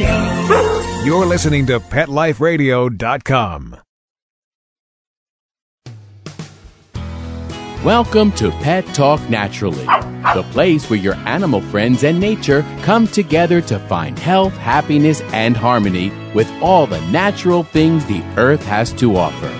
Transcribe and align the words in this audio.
Radio. 0.00 1.02
You're 1.04 1.26
listening 1.26 1.66
to 1.66 1.80
PetLifeRadio.com. 1.80 3.76
Welcome 7.84 8.32
to 8.32 8.50
Pet 8.50 8.84
Talk 8.94 9.20
Naturally, 9.30 9.84
the 10.34 10.44
place 10.50 10.90
where 10.90 10.98
your 10.98 11.14
animal 11.14 11.60
friends 11.60 12.02
and 12.02 12.18
nature 12.18 12.62
come 12.82 13.06
together 13.06 13.60
to 13.60 13.78
find 13.80 14.18
health, 14.18 14.54
happiness, 14.54 15.20
and 15.32 15.56
harmony 15.56 16.10
with 16.34 16.50
all 16.60 16.88
the 16.88 17.00
natural 17.12 17.62
things 17.62 18.04
the 18.04 18.22
earth 18.36 18.64
has 18.64 18.92
to 18.94 19.16
offer. 19.16 19.52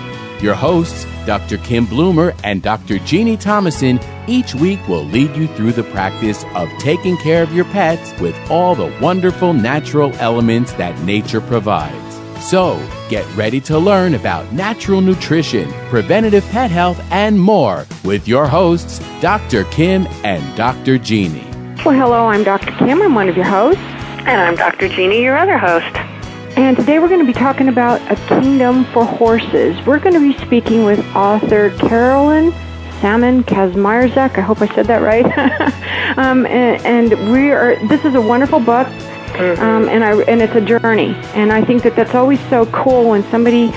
Your 0.43 0.55
hosts, 0.55 1.05
Dr. 1.27 1.57
Kim 1.57 1.85
Bloomer 1.85 2.33
and 2.45 2.63
Dr. 2.63 2.99
Jeannie 2.99 3.35
Thomason, 3.35 3.99
each 4.27 4.55
week 4.55 4.79
will 4.87 5.03
lead 5.03 5.35
you 5.35 5.47
through 5.47 5.73
the 5.73 5.83
practice 5.83 6.45
of 6.55 6.69
taking 6.79 7.17
care 7.17 7.43
of 7.43 7.53
your 7.53 7.65
pets 7.65 8.17
with 8.21 8.33
all 8.49 8.75
the 8.75 8.97
wonderful 9.01 9.53
natural 9.53 10.13
elements 10.15 10.71
that 10.73 10.97
nature 11.01 11.41
provides. 11.41 12.15
So, 12.39 12.81
get 13.09 13.25
ready 13.35 13.59
to 13.61 13.77
learn 13.77 14.13
about 14.13 14.53
natural 14.53 15.01
nutrition, 15.01 15.69
preventative 15.89 16.45
pet 16.45 16.71
health, 16.71 16.99
and 17.11 17.37
more 17.37 17.85
with 18.05 18.25
your 18.25 18.47
hosts, 18.47 18.99
Dr. 19.19 19.65
Kim 19.65 20.07
and 20.23 20.55
Dr. 20.55 20.97
Jeannie. 20.97 21.45
Well, 21.83 21.93
hello, 21.93 22.27
I'm 22.27 22.45
Dr. 22.45 22.71
Kim. 22.77 23.01
I'm 23.01 23.15
one 23.15 23.27
of 23.27 23.35
your 23.35 23.45
hosts. 23.45 23.81
And 24.25 24.41
I'm 24.41 24.55
Dr. 24.55 24.87
Jeannie, 24.87 25.23
your 25.23 25.37
other 25.37 25.57
host. 25.57 26.16
And 26.57 26.75
today 26.75 26.97
we're 26.97 27.07
going 27.07 27.19
to 27.19 27.25
be 27.25 27.33
talking 27.33 27.67
about 27.67 28.01
A 28.11 28.15
Kingdom 28.41 28.85
for 28.85 29.05
Horses. 29.05 29.79
We're 29.85 29.99
going 29.99 30.15
to 30.15 30.19
be 30.19 30.35
speaking 30.43 30.85
with 30.85 30.99
author 31.15 31.69
Carolyn 31.77 32.51
Salmon 32.99 33.43
Kaczmarzyk. 33.43 34.39
I 34.39 34.41
hope 34.41 34.63
I 34.63 34.73
said 34.73 34.87
that 34.87 35.03
right. 35.03 35.23
um, 36.17 36.47
and, 36.47 36.83
and 37.13 37.31
we 37.31 37.51
are. 37.51 37.75
This 37.87 38.03
is 38.05 38.15
a 38.15 38.21
wonderful 38.21 38.59
book. 38.59 38.87
Mm-hmm. 38.87 39.61
Um, 39.61 39.87
and 39.87 40.03
I 40.03 40.19
and 40.23 40.41
it's 40.41 40.55
a 40.55 40.61
journey, 40.61 41.13
and 41.35 41.53
I 41.53 41.63
think 41.63 41.83
that 41.83 41.95
that's 41.95 42.15
always 42.15 42.39
so 42.49 42.65
cool 42.65 43.07
when 43.11 43.21
somebody 43.29 43.67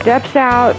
steps 0.00 0.34
out 0.34 0.74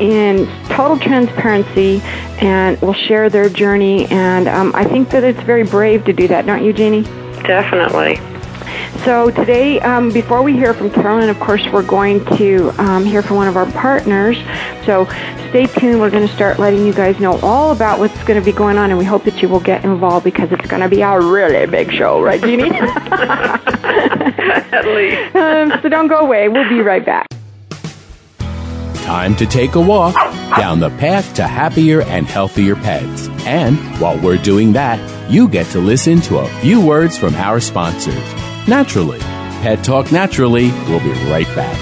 in 0.00 0.46
total 0.68 0.98
transparency 0.98 2.02
and 2.42 2.78
will 2.82 2.92
share 2.92 3.30
their 3.30 3.48
journey. 3.48 4.04
And 4.08 4.48
um, 4.48 4.72
I 4.74 4.84
think 4.84 5.08
that 5.10 5.24
it's 5.24 5.40
very 5.40 5.64
brave 5.64 6.04
to 6.04 6.12
do 6.12 6.28
that, 6.28 6.44
don't 6.44 6.62
you, 6.62 6.74
Jeannie? 6.74 7.04
Definitely. 7.44 8.20
So 9.04 9.30
today, 9.30 9.80
um, 9.80 10.12
before 10.12 10.42
we 10.42 10.52
hear 10.52 10.74
from 10.74 10.90
Carolyn, 10.90 11.30
of 11.30 11.40
course, 11.40 11.66
we're 11.72 11.82
going 11.82 12.22
to 12.36 12.68
um, 12.78 13.06
hear 13.06 13.22
from 13.22 13.36
one 13.36 13.48
of 13.48 13.56
our 13.56 13.64
partners. 13.72 14.36
So 14.84 15.06
stay 15.48 15.64
tuned. 15.64 16.00
We're 16.00 16.10
going 16.10 16.28
to 16.28 16.34
start 16.34 16.58
letting 16.58 16.84
you 16.84 16.92
guys 16.92 17.18
know 17.18 17.40
all 17.40 17.72
about 17.72 17.98
what's 17.98 18.22
going 18.24 18.38
to 18.38 18.44
be 18.44 18.52
going 18.52 18.76
on, 18.76 18.90
and 18.90 18.98
we 18.98 19.06
hope 19.06 19.24
that 19.24 19.40
you 19.40 19.48
will 19.48 19.60
get 19.60 19.86
involved 19.86 20.24
because 20.24 20.52
it's 20.52 20.66
going 20.66 20.82
to 20.82 20.88
be 20.88 21.00
a 21.00 21.18
really 21.18 21.64
big 21.64 21.90
show, 21.92 22.20
right, 22.20 22.42
Jeannie? 22.42 22.70
At 24.70 24.84
least. 24.84 25.34
Um, 25.40 25.72
so 25.82 25.88
don't 25.88 26.08
go 26.08 26.18
away. 26.18 26.48
We'll 26.48 26.68
be 26.68 26.80
right 26.80 27.04
back. 27.04 27.26
Time 29.04 29.34
to 29.36 29.46
take 29.46 29.74
a 29.74 29.80
walk 29.80 30.14
down 30.56 30.80
the 30.80 30.90
path 30.90 31.34
to 31.34 31.46
happier 31.46 32.02
and 32.02 32.26
healthier 32.26 32.76
pets. 32.76 33.28
And 33.46 33.78
while 33.98 34.18
we're 34.20 34.36
doing 34.36 34.72
that, 34.74 35.00
you 35.30 35.48
get 35.48 35.66
to 35.68 35.80
listen 35.80 36.20
to 36.22 36.38
a 36.38 36.48
few 36.60 36.84
words 36.84 37.16
from 37.16 37.34
our 37.36 37.60
sponsors. 37.60 38.49
Naturally, 38.70 39.18
Pet 39.62 39.82
Talk 39.82 40.12
Naturally 40.12 40.70
We'll 40.86 41.00
be 41.00 41.10
right 41.28 41.48
back. 41.56 41.76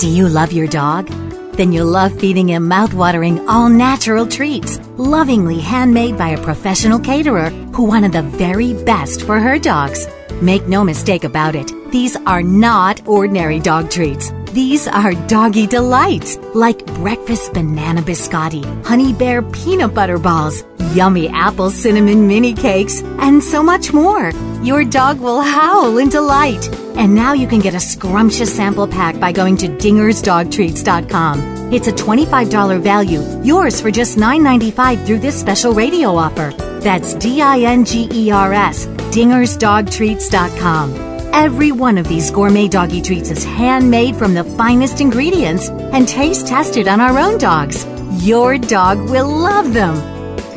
Do 0.00 0.08
you 0.08 0.28
love 0.28 0.50
your 0.50 0.66
dog? 0.66 1.06
Then 1.52 1.70
you'll 1.70 1.86
love 1.86 2.18
feeding 2.18 2.48
him 2.48 2.66
mouth-watering, 2.66 3.48
all-natural 3.48 4.26
treats, 4.26 4.80
lovingly 4.96 5.60
handmade 5.60 6.18
by 6.18 6.30
a 6.30 6.42
professional 6.42 6.98
caterer 6.98 7.50
who 7.72 7.84
wanted 7.84 8.10
the 8.10 8.22
very 8.22 8.74
best 8.82 9.22
for 9.22 9.38
her 9.38 9.56
dogs. 9.56 10.08
Make 10.40 10.66
no 10.66 10.82
mistake 10.82 11.22
about 11.22 11.54
it, 11.54 11.70
these 11.92 12.16
are 12.26 12.42
not 12.42 13.06
ordinary 13.06 13.60
dog 13.60 13.88
treats. 13.88 14.32
These 14.52 14.86
are 14.86 15.14
doggy 15.28 15.66
delights, 15.66 16.36
like 16.54 16.84
breakfast 16.96 17.54
banana 17.54 18.02
biscotti, 18.02 18.62
honey 18.84 19.14
bear 19.14 19.40
peanut 19.40 19.94
butter 19.94 20.18
balls, 20.18 20.62
yummy 20.92 21.30
apple 21.30 21.70
cinnamon 21.70 22.26
mini 22.26 22.52
cakes, 22.52 23.00
and 23.18 23.42
so 23.42 23.62
much 23.62 23.94
more. 23.94 24.30
Your 24.62 24.84
dog 24.84 25.20
will 25.20 25.40
howl 25.40 25.96
in 25.96 26.10
delight. 26.10 26.68
And 26.98 27.14
now 27.14 27.32
you 27.32 27.48
can 27.48 27.60
get 27.60 27.74
a 27.74 27.80
scrumptious 27.80 28.54
sample 28.54 28.86
pack 28.86 29.18
by 29.18 29.32
going 29.32 29.56
to 29.56 29.68
dingersdogtreats.com. 29.68 31.72
It's 31.72 31.88
a 31.88 31.92
$25 31.92 32.82
value, 32.82 33.22
yours 33.42 33.80
for 33.80 33.90
just 33.90 34.18
$9.95 34.18 35.06
through 35.06 35.20
this 35.20 35.40
special 35.40 35.72
radio 35.72 36.14
offer. 36.14 36.52
That's 36.80 37.14
D-I-N-G-E-R-S, 37.14 38.86
dingersdogtreats.com. 38.86 41.11
Every 41.32 41.72
one 41.72 41.98
of 41.98 42.06
these 42.08 42.30
gourmet 42.30 42.68
doggy 42.68 43.00
treats 43.02 43.30
is 43.30 43.44
handmade 43.44 44.16
from 44.16 44.34
the 44.34 44.44
finest 44.44 45.00
ingredients 45.00 45.68
and 45.70 46.06
taste 46.06 46.46
tested 46.46 46.86
on 46.88 47.00
our 47.00 47.18
own 47.18 47.38
dogs. 47.38 47.86
Your 48.24 48.58
dog 48.58 48.98
will 49.10 49.28
love 49.28 49.72
them. 49.72 49.94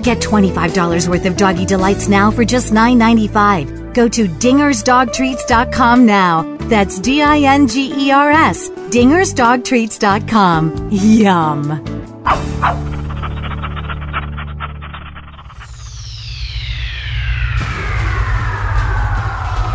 Get 0.04 0.20
$25 0.20 1.08
worth 1.08 1.26
of 1.26 1.38
doggy 1.38 1.66
delights 1.66 2.08
now 2.08 2.30
for 2.30 2.46
just 2.46 2.74
$9.95. 2.74 3.94
Go 3.94 4.08
to 4.10 4.28
dingersdogtreats.com 4.28 6.06
now. 6.06 6.58
That's 6.68 7.00
D 7.00 7.22
I 7.22 7.40
N 7.40 7.68
G 7.68 7.94
E 8.08 8.12
R 8.12 8.32
S. 8.32 8.70
dingersdogtreats.com. 8.70 10.90
Yum. 10.92 11.82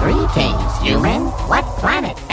Greetings, 0.01 0.70
human. 0.83 1.27
What 1.49 1.65
planet 1.79 2.17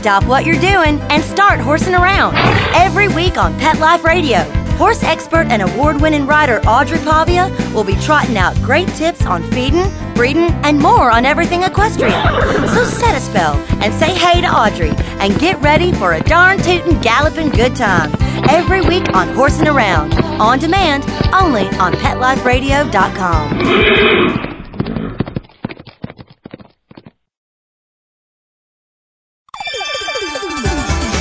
Stop 0.00 0.24
what 0.24 0.46
you're 0.46 0.58
doing 0.58 0.98
and 1.10 1.22
start 1.22 1.60
horsing 1.60 1.94
around. 1.94 2.34
Every 2.74 3.08
week 3.08 3.36
on 3.36 3.52
Pet 3.58 3.78
Life 3.80 4.02
Radio, 4.02 4.38
horse 4.78 5.02
expert 5.02 5.48
and 5.48 5.60
award 5.60 6.00
winning 6.00 6.26
rider 6.26 6.62
Audrey 6.66 6.96
Pavia 7.00 7.54
will 7.74 7.84
be 7.84 7.96
trotting 7.96 8.38
out 8.38 8.56
great 8.62 8.88
tips 8.94 9.26
on 9.26 9.42
feeding, 9.50 9.84
breeding, 10.14 10.50
and 10.64 10.78
more 10.78 11.10
on 11.10 11.26
everything 11.26 11.64
equestrian. 11.64 12.18
So 12.68 12.84
set 12.84 13.14
a 13.14 13.20
spell 13.20 13.56
and 13.82 13.92
say 13.92 14.14
hey 14.14 14.40
to 14.40 14.46
Audrey 14.46 14.92
and 15.20 15.38
get 15.38 15.60
ready 15.60 15.92
for 15.92 16.14
a 16.14 16.22
darn 16.22 16.56
tootin' 16.62 16.98
galloping 17.02 17.50
good 17.50 17.76
time. 17.76 18.10
Every 18.48 18.80
week 18.80 19.14
on 19.14 19.28
Horsing 19.34 19.68
Around, 19.68 20.14
on 20.40 20.58
demand, 20.60 21.04
only 21.34 21.68
on 21.76 21.92
PetLifeRadio.com. 21.92 24.59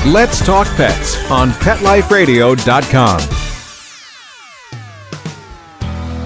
Let's 0.05 0.39
Talk 0.45 0.65
Pets 0.77 1.29
on 1.29 1.49
PetLifeRadio.com. 1.49 3.19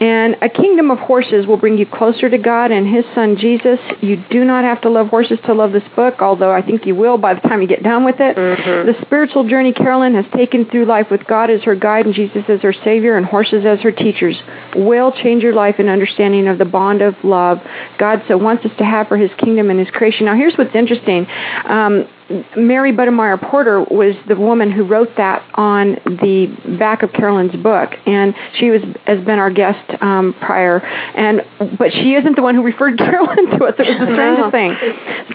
And 0.00 0.36
a 0.42 0.48
kingdom 0.48 0.92
of 0.92 0.98
horses 0.98 1.46
will 1.46 1.56
bring 1.56 1.76
you 1.76 1.84
closer 1.84 2.30
to 2.30 2.38
God 2.38 2.70
and 2.70 2.86
His 2.86 3.04
Son 3.14 3.36
Jesus. 3.36 3.80
You 4.00 4.22
do 4.30 4.44
not 4.44 4.64
have 4.64 4.80
to 4.82 4.90
love 4.90 5.08
horses 5.08 5.38
to 5.46 5.54
love 5.54 5.72
this 5.72 5.82
book, 5.96 6.20
although 6.20 6.52
I 6.52 6.62
think 6.62 6.86
you 6.86 6.94
will 6.94 7.18
by 7.18 7.34
the 7.34 7.40
time 7.40 7.62
you 7.62 7.68
get 7.68 7.82
done 7.82 8.04
with 8.04 8.16
it. 8.20 8.36
The 8.36 8.94
spiritual 9.02 9.48
journey 9.48 9.72
Carolyn 9.72 10.14
has 10.14 10.24
taken 10.36 10.66
through 10.70 10.84
life 10.84 11.08
with 11.10 11.26
God 11.26 11.50
as 11.50 11.62
her 11.64 11.74
guide 11.74 12.06
and 12.06 12.14
Jesus 12.14 12.44
as 12.48 12.60
her 12.60 12.72
Savior 12.84 13.16
and 13.16 13.26
horses 13.26 13.64
as 13.66 13.80
her 13.80 13.90
teachers 13.90 14.36
will 14.76 15.10
change 15.10 15.42
your 15.42 15.54
life 15.54 15.76
and 15.78 15.88
understanding 15.88 16.46
of 16.46 16.58
the 16.58 16.64
bond 16.64 17.02
of 17.02 17.14
love 17.24 17.58
God 17.98 18.22
so 18.28 18.36
wants 18.36 18.64
us 18.64 18.72
to 18.78 18.84
have 18.84 19.08
for 19.08 19.16
His 19.16 19.30
kingdom 19.38 19.70
and 19.70 19.78
His 19.78 19.90
creation. 19.90 20.26
Now, 20.26 20.36
here's 20.36 20.56
what's 20.56 20.74
interesting. 20.74 21.26
Um, 21.64 22.08
Mary 22.56 22.92
Buttermeyer 22.92 23.40
Porter 23.50 23.80
was 23.80 24.14
the 24.28 24.36
woman 24.36 24.70
who 24.70 24.84
wrote 24.84 25.08
that 25.16 25.42
on 25.54 25.94
the 26.04 26.46
back 26.78 27.02
of 27.02 27.12
Carolyn's 27.12 27.56
book, 27.62 27.90
and 28.06 28.34
she 28.58 28.70
was 28.70 28.82
has 29.06 29.24
been 29.24 29.38
our 29.38 29.50
guest 29.50 29.90
um, 30.02 30.34
prior. 30.40 30.80
And 30.80 31.42
but 31.78 31.92
she 31.92 32.14
isn't 32.14 32.36
the 32.36 32.42
one 32.42 32.54
who 32.54 32.62
referred 32.62 32.98
Carolyn 32.98 33.46
to 33.58 33.64
us. 33.64 33.74
It 33.78 33.88
was 33.88 33.98
the 33.98 34.14
strangest 34.14 34.44
No. 34.44 34.50
thing. 34.50 34.74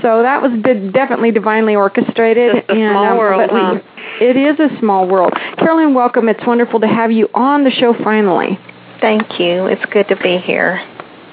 So 0.01 0.22
that 0.22 0.42
was 0.42 0.51
di- 0.62 0.92
definitely 0.92 1.31
divinely 1.31 1.75
orchestrated. 1.75 2.56
Just 2.56 2.69
a 2.69 2.74
and, 2.74 2.92
small 2.94 3.06
um, 3.06 3.18
world, 3.18 3.50
but 3.50 3.60
huh? 3.60 3.80
It 4.22 4.38
is 4.38 4.60
a 4.60 4.80
small 4.80 5.07
world. 5.07 5.34
Carolyn, 5.57 5.94
welcome. 5.95 6.30
It's 6.30 6.45
wonderful 6.45 6.80
to 6.81 6.88
have 6.88 7.12
you 7.12 7.28
on 7.34 7.63
the 7.63 7.72
show 7.72 7.94
finally. 8.04 8.60
Thank 9.01 9.40
you. 9.40 9.66
It's 9.66 9.84
good 9.92 10.07
to 10.10 10.16
be 10.16 10.38
here. 10.38 10.80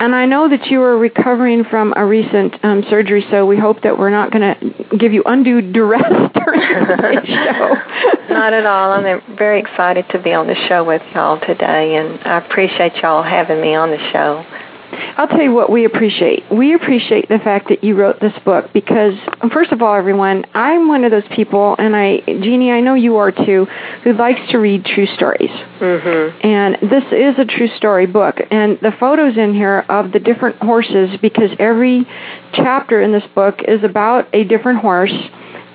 And 0.01 0.15
I 0.15 0.25
know 0.25 0.49
that 0.49 0.69
you 0.69 0.81
are 0.81 0.97
recovering 0.97 1.65
from 1.65 1.93
a 1.95 2.07
recent 2.07 2.55
um, 2.65 2.83
surgery, 2.89 3.23
so 3.31 3.45
we 3.45 3.59
hope 3.59 3.83
that 3.83 3.99
we're 3.99 4.11
not 4.11 4.31
going 4.33 4.55
to 4.55 4.97
give 4.97 5.13
you 5.13 5.23
undue 5.27 5.61
duress 5.61 6.03
during 6.35 6.61
the 6.61 7.27
show. 7.27 8.33
Not 8.35 8.55
at 8.55 8.65
all. 8.65 8.93
I'm 8.93 9.37
very 9.37 9.61
excited 9.61 10.07
to 10.13 10.19
be 10.19 10.33
on 10.33 10.47
the 10.47 10.55
show 10.69 10.85
with 10.85 11.03
y'all 11.15 11.39
today, 11.41 11.97
and 11.97 12.19
I 12.23 12.39
appreciate 12.39 12.97
y'all 13.03 13.23
having 13.23 13.61
me 13.61 13.75
on 13.75 13.91
the 13.91 13.99
show. 14.11 14.43
I'll 14.93 15.29
tell 15.29 15.43
you 15.43 15.53
what 15.53 15.71
we 15.71 15.85
appreciate. 15.85 16.45
We 16.51 16.75
appreciate 16.75 17.29
the 17.29 17.39
fact 17.39 17.69
that 17.69 17.85
you 17.85 17.95
wrote 17.95 18.21
this 18.21 18.33
book 18.45 18.73
because, 18.73 19.15
first 19.53 19.73
of 19.73 19.83
all, 19.83 19.95
everyone, 19.95 20.45
I'm 20.55 20.89
one 20.89 21.05
of 21.05 21.11
those 21.11 21.29
people, 21.35 21.77
and 21.79 21.95
I, 21.95 22.21
Jeannie, 22.27 22.71
I 22.71 22.81
know 22.81 22.95
you 22.95 23.17
are 23.17 23.31
too, 23.31 23.67
who 24.03 24.13
likes 24.15 24.41
to 24.51 24.59
read 24.59 24.85
true 24.85 25.07
stories. 25.07 25.51
Mm-hmm. 25.79 26.47
And 26.47 26.91
this 26.91 27.05
is 27.13 27.39
a 27.39 27.45
true 27.45 27.69
story 27.77 28.07
book. 28.07 28.37
And 28.51 28.79
the 28.81 28.93
photos 28.99 29.37
in 29.37 29.55
here 29.55 29.85
of 29.89 30.13
the 30.13 30.19
different 30.19 30.57
horses, 30.57 31.11
because 31.21 31.51
every 31.59 32.07
chapter 32.53 33.01
in 33.01 33.13
this 33.13 33.25
book 33.35 33.61
is 33.67 33.85
about 33.85 34.29
a 34.33 34.45
different 34.45 34.81
horse, 34.81 35.15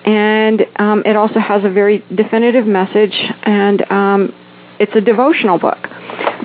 and 0.05 0.65
um, 0.77 1.03
it 1.05 1.15
also 1.15 1.39
has 1.39 1.63
a 1.63 1.69
very 1.69 2.03
definitive 2.13 2.67
message, 2.67 3.15
and 3.43 3.91
um, 3.91 4.33
it's 4.79 4.95
a 4.95 5.01
devotional 5.01 5.57
book. 5.57 5.87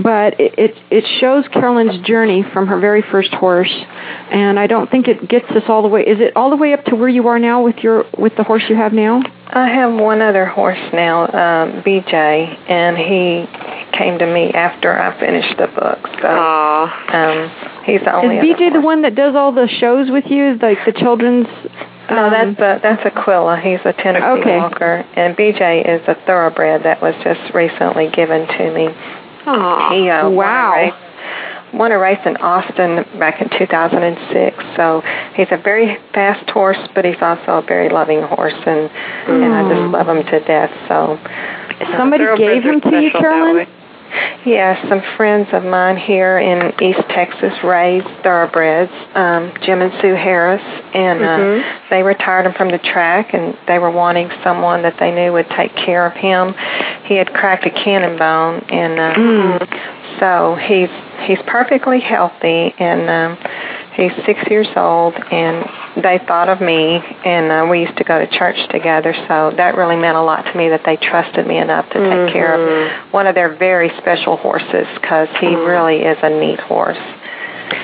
But 0.03 0.41
it, 0.41 0.55
it 0.59 0.75
it 0.91 1.05
shows 1.21 1.45
Carolyn's 1.53 2.07
journey 2.07 2.45
from 2.53 2.67
her 2.69 2.81
very 2.81 3.03
first 3.03 3.33
horse, 3.33 3.73
and 4.31 4.59
I 4.59 4.67
don't 4.67 4.91
think 4.91 5.09
it 5.09 5.29
gets 5.29 5.51
us 5.51 5.65
all 5.69 5.83
the 5.83 5.89
way. 5.89 6.03
Is 6.03 6.21
it 6.21 6.37
all 6.37 6.51
the 6.51 6.57
way 6.57 6.73
up 6.73 6.85
to 6.87 6.97
where 6.97 7.09
you 7.09 7.29
are 7.29 7.39
now 7.39 7.63
with 7.63 7.77
your 7.79 8.05
with 8.17 8.35
the 8.37 8.45
horse 8.45 8.63
you 8.69 8.77
have 8.77 8.93
now? 8.93 9.23
I 9.53 9.69
have 9.69 9.93
one 9.93 10.23
other 10.23 10.47
horse 10.47 10.79
now, 10.93 11.25
um, 11.25 11.83
BJ, 11.83 12.71
and 12.71 12.97
he 12.97 13.47
came 13.99 14.19
to 14.19 14.27
me 14.27 14.53
after 14.53 14.97
I 14.97 15.19
finished 15.19 15.59
the 15.59 15.67
book. 15.67 15.99
So 16.23 16.29
um, 16.29 17.51
he's 17.85 18.01
the 18.01 18.15
only 18.15 18.37
Is 18.37 18.45
BJ 18.45 18.73
the 18.73 18.81
one 18.81 19.03
that 19.03 19.15
does 19.15 19.35
all 19.35 19.53
the 19.53 19.69
shows 19.81 20.09
with 20.11 20.25
you, 20.29 20.57
like 20.63 20.79
the 20.87 20.93
children's? 20.93 21.49
No, 22.11 22.27
um, 22.27 22.31
that's 22.31 22.59
a 22.59 22.81
that's 22.83 23.07
Aquila. 23.07 23.61
He's 23.61 23.81
a 23.85 23.93
Tennessee 23.93 24.41
Okay. 24.41 24.57
Walker, 24.57 25.05
and 25.15 25.37
BJ 25.37 25.87
is 25.87 26.03
a 26.09 26.15
thoroughbred 26.27 26.85
that 26.85 27.03
was 27.03 27.15
just 27.23 27.55
recently 27.55 28.09
given 28.11 28.47
to 28.47 28.75
me. 28.75 28.89
Aw, 29.47 29.91
He 29.91 30.09
uh, 30.09 30.29
wow. 30.29 30.71
won 30.71 30.79
a, 30.79 30.83
race, 30.83 31.75
won 31.75 31.93
a 31.93 31.99
race 31.99 32.21
in 32.27 32.37
Austin 32.39 33.05
back 33.19 33.41
in 33.41 33.49
2006. 33.59 34.57
So 34.77 35.03
he's 35.35 35.49
a 35.51 35.57
very 35.57 35.99
fast 36.13 36.49
horse, 36.51 36.79
but 36.95 37.05
he's 37.05 37.21
also 37.21 37.59
a 37.59 37.63
very 37.63 37.89
loving 37.89 38.23
horse, 38.23 38.55
and 38.67 38.91
and 39.29 39.55
I 39.55 39.69
just 39.69 39.93
love 39.93 40.09
him 40.09 40.25
to 40.25 40.41
death. 40.41 40.71
So 40.89 41.19
Somebody 41.97 42.25
gave 42.37 42.63
him 42.63 42.81
to 42.81 43.01
you, 43.01 43.11
Carolyn? 43.11 43.67
Yes, 44.47 44.79
some 44.89 45.03
friends 45.17 45.49
of 45.53 45.65
mine 45.65 45.97
here 45.97 46.39
in 46.39 46.73
East 46.83 47.07
Texas 47.11 47.53
raised 47.63 48.07
thoroughbreds, 48.23 48.91
um, 49.15 49.53
Jim 49.63 49.83
and 49.83 49.93
Sue 50.01 50.15
Harris, 50.15 50.63
and 50.95 51.23
uh, 51.23 51.79
they 51.91 52.03
retired 52.03 52.47
him 52.47 52.55
from 52.55 52.71
the 52.71 52.79
track, 52.79 53.35
and 53.35 53.57
they 53.69 53.79
were 53.79 53.91
wanting 53.91 54.31
someone 54.43 54.83
that 54.83 54.97
they 54.99 55.13
knew 55.13 55.33
would 55.33 55.49
take 55.51 55.75
care 55.77 56.07
of 56.07 56.15
him. 56.15 56.55
He 57.05 57.17
had 57.17 57.33
cracked 57.35 57.67
a 57.67 57.71
cannon 57.71 58.19
bone, 58.19 58.65
and 58.71 58.99
uh, 58.99 59.67
so 60.19 60.57
he's 60.57 60.91
he's 61.27 61.39
perfectly 61.47 62.01
healthy, 62.01 62.75
and 62.79 63.09
um, 63.09 63.39
he's 63.95 64.13
six 64.27 64.41
years 64.51 64.69
old, 64.77 65.15
and 65.15 66.03
they 66.03 66.19
thought 66.27 66.49
of 66.49 66.61
me, 66.61 66.97
and 67.25 67.51
uh, 67.53 67.67
we 67.71 67.81
used 67.81 67.97
to 67.99 68.05
go 68.05 68.19
to 68.19 68.27
church 68.39 68.57
together, 68.71 69.15
so 69.29 69.53
that 69.57 69.77
really 69.77 69.97
meant 69.97 70.17
a 70.17 70.23
lot 70.23 70.43
to 70.43 70.55
me 70.57 70.69
that 70.69 70.83
they 70.85 70.97
trusted 70.97 71.47
me 71.47 71.59
enough 71.59 71.89
to 71.91 71.99
take 71.99 72.33
care 72.33 72.55
of 72.55 73.13
one 73.13 73.27
of 73.27 73.35
their 73.35 73.57
very 73.57 73.91
special 73.99 74.37
horses, 74.37 74.87
because 75.01 75.29
he 75.41 75.49
really 75.49 75.99
is 76.03 76.19
a 76.23 76.31
neat 76.31 76.61
horse. 76.61 76.99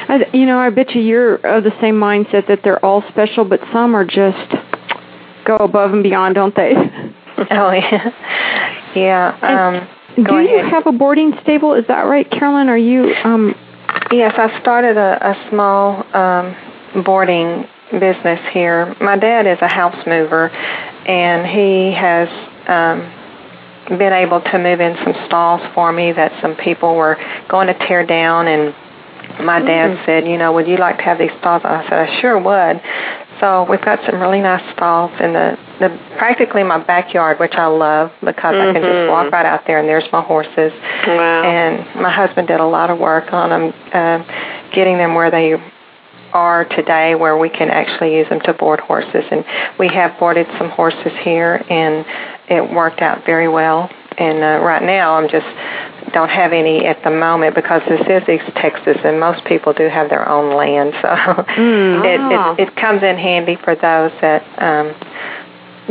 I, 0.09 0.27
you 0.33 0.47
know, 0.47 0.59
I 0.59 0.71
bet 0.71 0.95
you 0.95 1.03
you're 1.03 1.35
of 1.37 1.65
the 1.65 1.73
same 1.81 1.95
mindset 1.97 2.49
that 2.49 2.61
they're 2.65 2.85
all 2.85 3.03
special, 3.09 3.45
but 3.45 3.61
some 3.73 3.95
are 3.95 4.05
just 4.05 4.51
go 5.45 5.57
above 5.57 5.93
and 5.93 6.03
beyond, 6.03 6.35
don't 6.35 6.55
they? 6.55 6.73
Oh 7.39 7.71
yeah, 7.71 8.11
yeah. 8.97 9.39
Um, 9.43 9.96
Do 10.17 10.25
go 10.25 10.39
you 10.39 10.65
have 10.65 10.87
a 10.87 10.93
boarding 10.93 11.33
stable? 11.43 11.75
Is 11.75 11.87
that 11.89 12.03
right, 12.03 12.29
Carolyn? 12.31 12.69
Are 12.69 12.79
you? 12.79 13.15
Um, 13.23 13.55
Yes, 14.13 14.35
I 14.37 14.61
started 14.61 14.97
a, 14.97 15.19
a 15.31 15.51
small 15.51 16.05
um, 16.15 17.03
boarding 17.05 17.67
business 17.91 18.41
here. 18.53 18.95
My 19.01 19.17
dad 19.17 19.47
is 19.47 19.59
a 19.61 19.69
house 19.69 19.97
mover, 20.07 20.49
and 20.49 21.47
he 21.47 21.93
has 21.93 22.29
um, 22.69 23.99
been 23.99 24.13
able 24.13 24.41
to 24.41 24.59
move 24.59 24.81
in 24.81 24.97
some 25.03 25.15
stalls 25.27 25.61
for 25.75 25.93
me 25.93 26.13
that 26.13 26.33
some 26.41 26.55
people 26.55 26.95
were 26.95 27.17
going 27.49 27.67
to 27.67 27.75
tear 27.87 28.07
down. 28.07 28.47
And 28.47 28.75
my 29.45 29.61
dad 29.61 30.05
said, 30.07 30.27
"You 30.29 30.39
know, 30.39 30.53
would 30.53 30.69
you 30.69 30.77
like 30.77 30.99
to 30.99 31.05
have 31.05 31.19
these 31.19 31.33
stalls?" 31.41 31.63
I 31.65 31.83
said, 31.89 32.09
"I 32.09 32.21
sure 32.21 32.39
would." 32.39 32.81
So 33.41 33.67
we've 33.69 33.85
got 33.85 33.99
some 34.07 34.21
really 34.21 34.41
nice 34.41 34.63
stalls 34.75 35.13
in 35.21 35.33
the, 35.33 35.59
the 35.79 35.89
practically 36.17 36.63
my 36.63 36.83
backyard, 36.83 37.39
which 37.39 37.55
I 37.55 37.67
love 37.67 38.11
because 38.21 38.55
I 38.55 38.73
can 38.73 38.83
just 38.83 39.11
walk 39.11 39.31
right 39.31 39.45
out 39.45 39.67
there 39.67 39.79
and 39.79 39.89
there's 39.89 40.11
my 40.13 40.23
horses. 40.23 40.73
Wow. 41.07 41.43
And 41.43 42.01
my 42.01 42.11
husband 42.11 42.49
did 42.49 42.61
a 42.61 42.67
lot 42.67 42.91
of 42.91 42.99
work 42.99 43.33
on 43.33 43.51
them, 43.51 43.75
uh, 43.93 44.71
getting 44.73 44.97
them 44.97 45.15
where 45.15 45.31
they 45.31 45.55
are 46.33 46.65
today, 46.65 47.15
where 47.15 47.37
we 47.37 47.49
can 47.49 47.71
actually 47.71 48.17
use 48.17 48.29
them 48.29 48.41
to 48.41 48.53
board 48.53 48.81
horses. 48.81 49.25
And 49.31 49.45
we 49.79 49.89
have 49.89 50.19
boarded 50.19 50.47
some 50.59 50.71
horses 50.71 51.13
here, 51.23 51.65
and 51.69 52.05
it 52.49 52.71
worked 52.71 53.01
out 53.01 53.25
very 53.25 53.49
well. 53.49 53.91
And 54.19 54.39
uh, 54.39 54.65
right 54.65 54.83
now, 54.83 55.15
I'm 55.15 55.29
just 55.29 55.47
don't 56.17 56.31
have 56.31 56.55
any 56.55 56.87
at 56.87 57.05
the 57.05 57.11
moment 57.11 57.55
because 57.55 57.83
this 57.87 58.01
is 58.01 58.27
East 58.27 58.51
Texas, 58.57 58.97
and 59.05 59.21
most 59.21 59.45
people 59.45 59.75
do 59.75 59.87
have 59.87 60.09
their 60.09 60.27
own 60.27 60.57
land, 60.57 60.95
so 61.03 61.13
it, 62.09 62.21
it 62.33 62.69
it 62.69 62.77
comes 62.77 63.03
in 63.03 63.19
handy 63.19 63.57
for 63.63 63.75
those 63.75 64.11
that 64.23 64.41
um, 64.57 64.97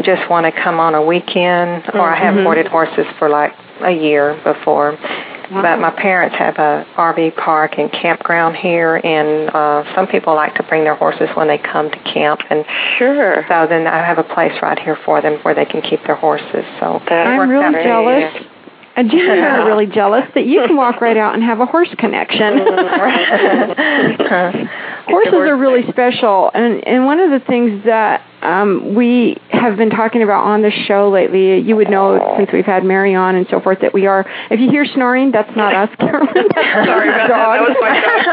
just 0.03 0.27
want 0.27 0.47
to 0.47 0.51
come 0.63 0.79
on 0.79 0.95
a 0.95 1.01
weekend, 1.01 1.85
or 1.93 2.09
I 2.09 2.17
have 2.17 2.33
boarded 2.43 2.65
horses 2.65 3.05
for 3.19 3.29
like 3.29 3.53
a 3.81 3.91
year 3.91 4.33
before. 4.43 4.97
But 5.51 5.77
my 5.77 5.91
parents 5.91 6.35
have 6.37 6.55
a 6.57 6.87
RV 6.97 7.35
park 7.35 7.77
and 7.77 7.91
campground 7.91 8.55
here, 8.55 8.95
and 8.95 9.47
uh, 9.53 9.83
some 9.93 10.07
people 10.07 10.33
like 10.33 10.55
to 10.55 10.63
bring 10.63 10.83
their 10.83 10.95
horses 10.95 11.29
when 11.35 11.47
they 11.47 11.59
come 11.59 11.91
to 11.91 11.99
camp. 11.99 12.41
And 12.49 12.65
sure. 12.97 13.45
So 13.47 13.67
then 13.69 13.85
I 13.85 14.03
have 14.03 14.17
a 14.17 14.23
place 14.23 14.57
right 14.63 14.79
here 14.79 14.97
for 15.05 15.21
them 15.21 15.37
where 15.43 15.53
they 15.53 15.65
can 15.65 15.83
keep 15.83 16.03
their 16.07 16.15
horses. 16.15 16.65
So 16.79 16.99
that 17.09 17.27
I'm 17.27 17.47
really 17.47 17.83
jealous. 17.83 18.33
Jim 18.33 18.54
and 18.95 19.13
are 19.13 19.65
really 19.65 19.87
jealous 19.87 20.23
that 20.35 20.45
you 20.45 20.61
can 20.65 20.77
walk 20.77 21.01
right 21.01 21.17
out 21.17 21.33
and 21.33 21.43
have 21.43 21.59
a 21.59 21.65
horse 21.65 21.93
connection. 21.97 22.59
Horses 25.07 25.33
are 25.33 25.57
really 25.57 25.83
special, 25.89 26.49
and 26.53 26.87
and 26.87 27.05
one 27.05 27.19
of 27.19 27.29
the 27.29 27.45
things 27.45 27.83
that 27.85 28.25
um, 28.45 28.93
we 28.95 29.35
have 29.49 29.75
been 29.77 29.89
talking 29.89 30.21
about 30.23 30.43
on 30.45 30.61
the 30.61 30.71
show 30.87 31.09
lately. 31.09 31.59
You 31.59 31.75
would 31.75 31.89
know 31.89 32.35
since 32.37 32.49
we've 32.53 32.65
had 32.65 32.83
Mary 32.85 33.15
on 33.15 33.35
and 33.35 33.47
so 33.49 33.59
forth 33.59 33.79
that 33.81 33.93
we 33.93 34.05
are. 34.05 34.23
If 34.51 34.59
you 34.59 34.69
hear 34.69 34.85
snoring, 34.85 35.31
that's 35.31 35.53
not 35.55 35.73
us, 35.73 35.89
Carolyn. 35.99 36.47
Sorry 36.53 37.09
about 37.09 37.27
dog. 37.27 37.29
that. 37.29 37.55
That 37.55 37.61
was 37.67 37.77
my 37.81 38.01
dog's 38.01 38.25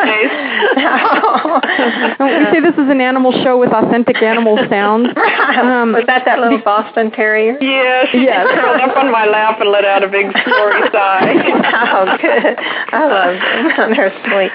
we 2.20 2.44
say 2.52 2.60
this 2.60 2.74
is 2.74 2.90
an 2.90 3.00
animal 3.00 3.32
show 3.42 3.56
with 3.58 3.70
authentic 3.72 4.22
animal 4.22 4.58
sounds. 4.68 5.08
Um, 5.52 5.92
Was 5.92 6.04
that 6.06 6.24
that 6.24 6.38
little 6.40 6.58
Boston 6.64 7.10
Terrier? 7.10 7.58
Yes. 7.60 8.08
Yes. 8.14 8.46
curled 8.58 8.80
up 8.80 8.96
on 8.96 9.10
my 9.12 9.26
lap 9.26 9.60
and 9.60 9.70
let 9.70 9.84
out 9.84 10.02
a 10.02 10.08
big 10.08 10.26
snoring 10.44 10.84
sigh. 10.92 11.34
oh, 11.34 12.16
good. 12.20 12.56
I 12.58 13.06
love 13.06 13.36
them. 13.76 13.90
They're 13.94 14.12
sweet 14.24 14.52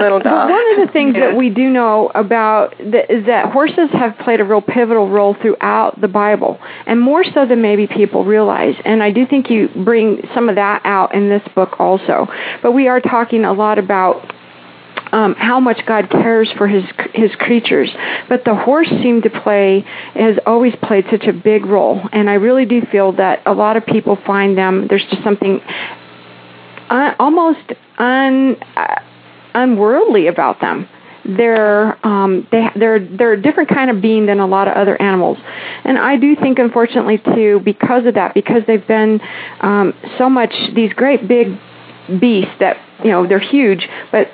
little 0.00 0.18
But 0.18 0.24
dogs. 0.28 0.50
one 0.50 0.66
of 0.80 0.86
the 0.86 0.92
things 0.92 1.14
that 1.14 1.36
we 1.36 1.48
do 1.50 1.70
know 1.70 2.10
about 2.14 2.74
is 2.80 3.24
that 3.26 3.52
horses 3.52 3.88
have 3.92 4.18
played 4.18 4.40
a 4.40 4.44
real 4.44 4.60
pivotal 4.60 4.91
role 5.00 5.34
throughout 5.40 6.00
the 6.00 6.08
Bible, 6.08 6.58
and 6.86 7.00
more 7.00 7.24
so 7.24 7.46
than 7.46 7.62
maybe 7.62 7.86
people 7.86 8.24
realize. 8.24 8.74
And 8.84 9.02
I 9.02 9.10
do 9.10 9.26
think 9.26 9.50
you 9.50 9.68
bring 9.84 10.28
some 10.34 10.48
of 10.48 10.56
that 10.56 10.82
out 10.84 11.14
in 11.14 11.28
this 11.28 11.42
book 11.54 11.80
also. 11.80 12.28
But 12.62 12.72
we 12.72 12.88
are 12.88 13.00
talking 13.00 13.44
a 13.44 13.52
lot 13.52 13.78
about 13.78 14.32
um, 15.12 15.34
how 15.34 15.60
much 15.60 15.84
God 15.86 16.10
cares 16.10 16.50
for 16.56 16.66
his 16.66 16.84
his 17.14 17.30
creatures. 17.36 17.90
But 18.28 18.44
the 18.44 18.54
horse 18.54 18.88
seemed 18.88 19.24
to 19.24 19.30
play 19.30 19.84
has 20.14 20.36
always 20.46 20.74
played 20.82 21.04
such 21.10 21.24
a 21.24 21.32
big 21.32 21.66
role, 21.66 22.00
and 22.12 22.28
I 22.28 22.34
really 22.34 22.64
do 22.64 22.82
feel 22.90 23.12
that 23.12 23.42
a 23.46 23.52
lot 23.52 23.76
of 23.76 23.86
people 23.86 24.16
find 24.26 24.56
them. 24.56 24.86
There's 24.88 25.04
just 25.10 25.22
something 25.22 25.60
uh, 26.88 27.14
almost 27.18 27.72
un 27.98 28.56
uh, 28.76 29.00
unworldly 29.54 30.28
about 30.28 30.60
them. 30.60 30.88
They're 31.24 32.04
um, 32.06 32.46
they 32.50 32.68
they're 32.74 32.98
they're 32.98 33.34
a 33.34 33.40
different 33.40 33.68
kind 33.68 33.90
of 33.90 34.02
being 34.02 34.26
than 34.26 34.40
a 34.40 34.46
lot 34.46 34.68
of 34.68 34.74
other 34.74 35.00
animals, 35.00 35.38
and 35.84 35.98
I 35.98 36.16
do 36.16 36.34
think, 36.34 36.58
unfortunately, 36.58 37.18
too, 37.18 37.60
because 37.64 38.06
of 38.06 38.14
that, 38.14 38.34
because 38.34 38.62
they've 38.66 38.86
been 38.86 39.20
um, 39.60 39.94
so 40.18 40.28
much 40.28 40.52
these 40.74 40.92
great 40.94 41.28
big 41.28 41.58
beasts 42.20 42.54
that 42.58 42.76
you 43.04 43.10
know 43.10 43.26
they're 43.26 43.38
huge, 43.38 43.88
but 44.10 44.28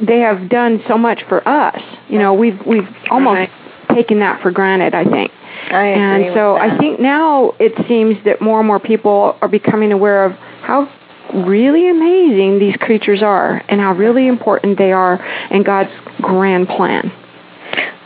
they 0.00 0.20
have 0.20 0.48
done 0.48 0.82
so 0.86 0.98
much 0.98 1.22
for 1.28 1.46
us. 1.48 1.80
You 2.08 2.18
know, 2.18 2.34
we've 2.34 2.58
we've 2.66 2.88
almost 3.10 3.50
taken 3.94 4.20
that 4.20 4.42
for 4.42 4.50
granted. 4.50 4.94
I 4.94 5.04
think. 5.04 5.32
I 5.70 5.86
agree 5.86 6.26
And 6.26 6.34
so 6.34 6.56
I 6.56 6.76
think 6.78 7.00
now 7.00 7.54
it 7.58 7.72
seems 7.88 8.16
that 8.24 8.40
more 8.40 8.58
and 8.60 8.66
more 8.66 8.80
people 8.80 9.38
are 9.40 9.48
becoming 9.48 9.92
aware 9.92 10.24
of 10.24 10.32
how 10.32 10.90
really 11.34 11.88
amazing 11.88 12.58
these 12.58 12.76
creatures 12.76 13.22
are 13.22 13.62
and 13.68 13.80
how 13.80 13.92
really 13.92 14.28
important 14.28 14.78
they 14.78 14.92
are 14.92 15.16
in 15.50 15.62
God's 15.62 15.90
grand 16.20 16.68
plan. 16.68 17.12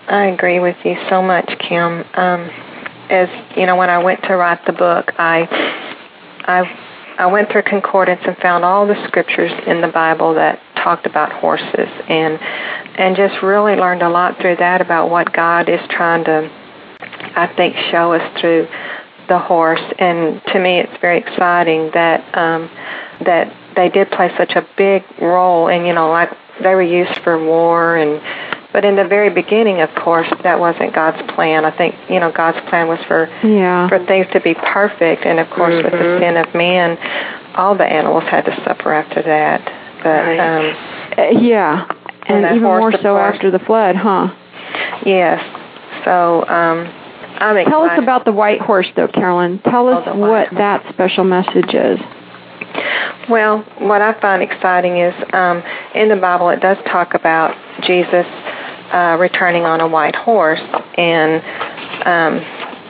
I 0.08 0.26
agree 0.26 0.58
with 0.58 0.76
you 0.84 0.96
so 1.10 1.20
much, 1.20 1.46
Kim. 1.68 2.04
Um, 2.14 2.50
as 3.10 3.28
you 3.56 3.66
know, 3.66 3.76
when 3.76 3.90
I 3.90 3.98
went 3.98 4.22
to 4.24 4.36
write 4.36 4.64
the 4.66 4.72
book, 4.72 5.12
I 5.18 5.46
I 6.44 7.14
I 7.18 7.26
went 7.26 7.50
through 7.50 7.62
concordance 7.62 8.22
and 8.26 8.36
found 8.38 8.64
all 8.64 8.86
the 8.86 8.96
scriptures 9.06 9.52
in 9.66 9.80
the 9.80 9.88
Bible 9.88 10.34
that 10.34 10.60
talked 10.76 11.04
about 11.04 11.32
horses, 11.32 11.88
and 12.08 12.38
and 12.96 13.16
just 13.16 13.42
really 13.42 13.74
learned 13.74 14.02
a 14.02 14.08
lot 14.08 14.40
through 14.40 14.56
that 14.56 14.80
about 14.80 15.10
what 15.10 15.32
God 15.32 15.68
is 15.68 15.80
trying 15.90 16.24
to, 16.24 16.50
I 17.36 17.52
think, 17.54 17.76
show 17.90 18.14
us 18.14 18.40
through 18.40 18.66
the 19.28 19.38
horse. 19.38 19.82
And 19.98 20.40
to 20.52 20.58
me, 20.58 20.80
it's 20.80 21.00
very 21.02 21.18
exciting 21.18 21.90
that 21.92 22.24
um, 22.34 22.70
that 23.24 23.52
they 23.76 23.88
did 23.88 24.10
play 24.10 24.30
such 24.36 24.52
a 24.52 24.66
big 24.76 25.04
role, 25.20 25.68
and 25.68 25.86
you 25.86 25.92
know, 25.92 26.10
like 26.10 26.30
they 26.62 26.74
were 26.74 26.82
used 26.82 27.18
for 27.22 27.42
war 27.42 27.96
and 27.96 28.20
but 28.70 28.84
in 28.84 28.96
the 28.96 29.04
very 29.04 29.30
beginning, 29.30 29.80
of 29.80 29.88
course, 29.94 30.28
that 30.42 30.60
wasn't 30.60 30.94
God's 30.94 31.22
plan. 31.32 31.64
I 31.64 31.70
think 31.76 31.94
you 32.10 32.20
know 32.20 32.30
God's 32.30 32.60
plan 32.68 32.86
was 32.86 32.98
for 33.08 33.26
Yeah. 33.42 33.88
for 33.88 33.98
things 34.04 34.26
to 34.32 34.40
be 34.40 34.54
perfect, 34.54 35.24
and 35.24 35.40
of 35.40 35.48
course, 35.50 35.74
with 35.82 35.92
the 35.92 36.18
sin 36.20 36.36
of 36.36 36.54
man, 36.54 36.98
all 37.54 37.74
the 37.74 37.86
animals 37.86 38.24
had 38.24 38.44
to 38.44 38.54
suffer 38.64 38.92
after 38.92 39.22
that. 39.22 39.64
But 40.02 40.38
um, 40.38 40.76
Uh, 41.18 41.40
yeah. 41.40 41.86
And 42.26 42.44
that 42.44 42.52
even 42.56 42.62
more 42.62 42.92
so 42.92 42.98
course. 42.98 43.34
after 43.34 43.50
the 43.50 43.58
flood, 43.58 43.96
huh? 43.96 44.28
yes, 45.06 45.42
so 46.04 46.42
um, 46.46 46.86
I'm 47.40 47.56
excited. 47.56 47.70
Tell 47.70 47.82
us 47.84 47.98
about 47.98 48.26
the 48.26 48.32
white 48.32 48.60
horse, 48.60 48.86
though, 48.96 49.08
Carolyn. 49.08 49.60
Tell 49.60 49.88
us 49.88 50.04
Oh, 50.06 50.12
the 50.12 50.18
white 50.18 50.52
what 50.52 50.58
that 50.58 50.84
special 50.92 51.24
message 51.24 51.72
is. 51.72 51.98
Well, 53.28 53.58
what 53.78 54.00
I 54.00 54.18
find 54.20 54.42
exciting 54.42 54.98
is 54.98 55.14
um, 55.32 55.62
in 55.94 56.08
the 56.08 56.16
Bible 56.16 56.48
it 56.48 56.60
does 56.60 56.78
talk 56.86 57.14
about 57.14 57.54
Jesus 57.82 58.26
uh, 58.92 59.16
returning 59.20 59.64
on 59.64 59.80
a 59.80 59.86
white 59.88 60.16
horse, 60.16 60.60
and 60.96 61.42
um, 62.06 62.40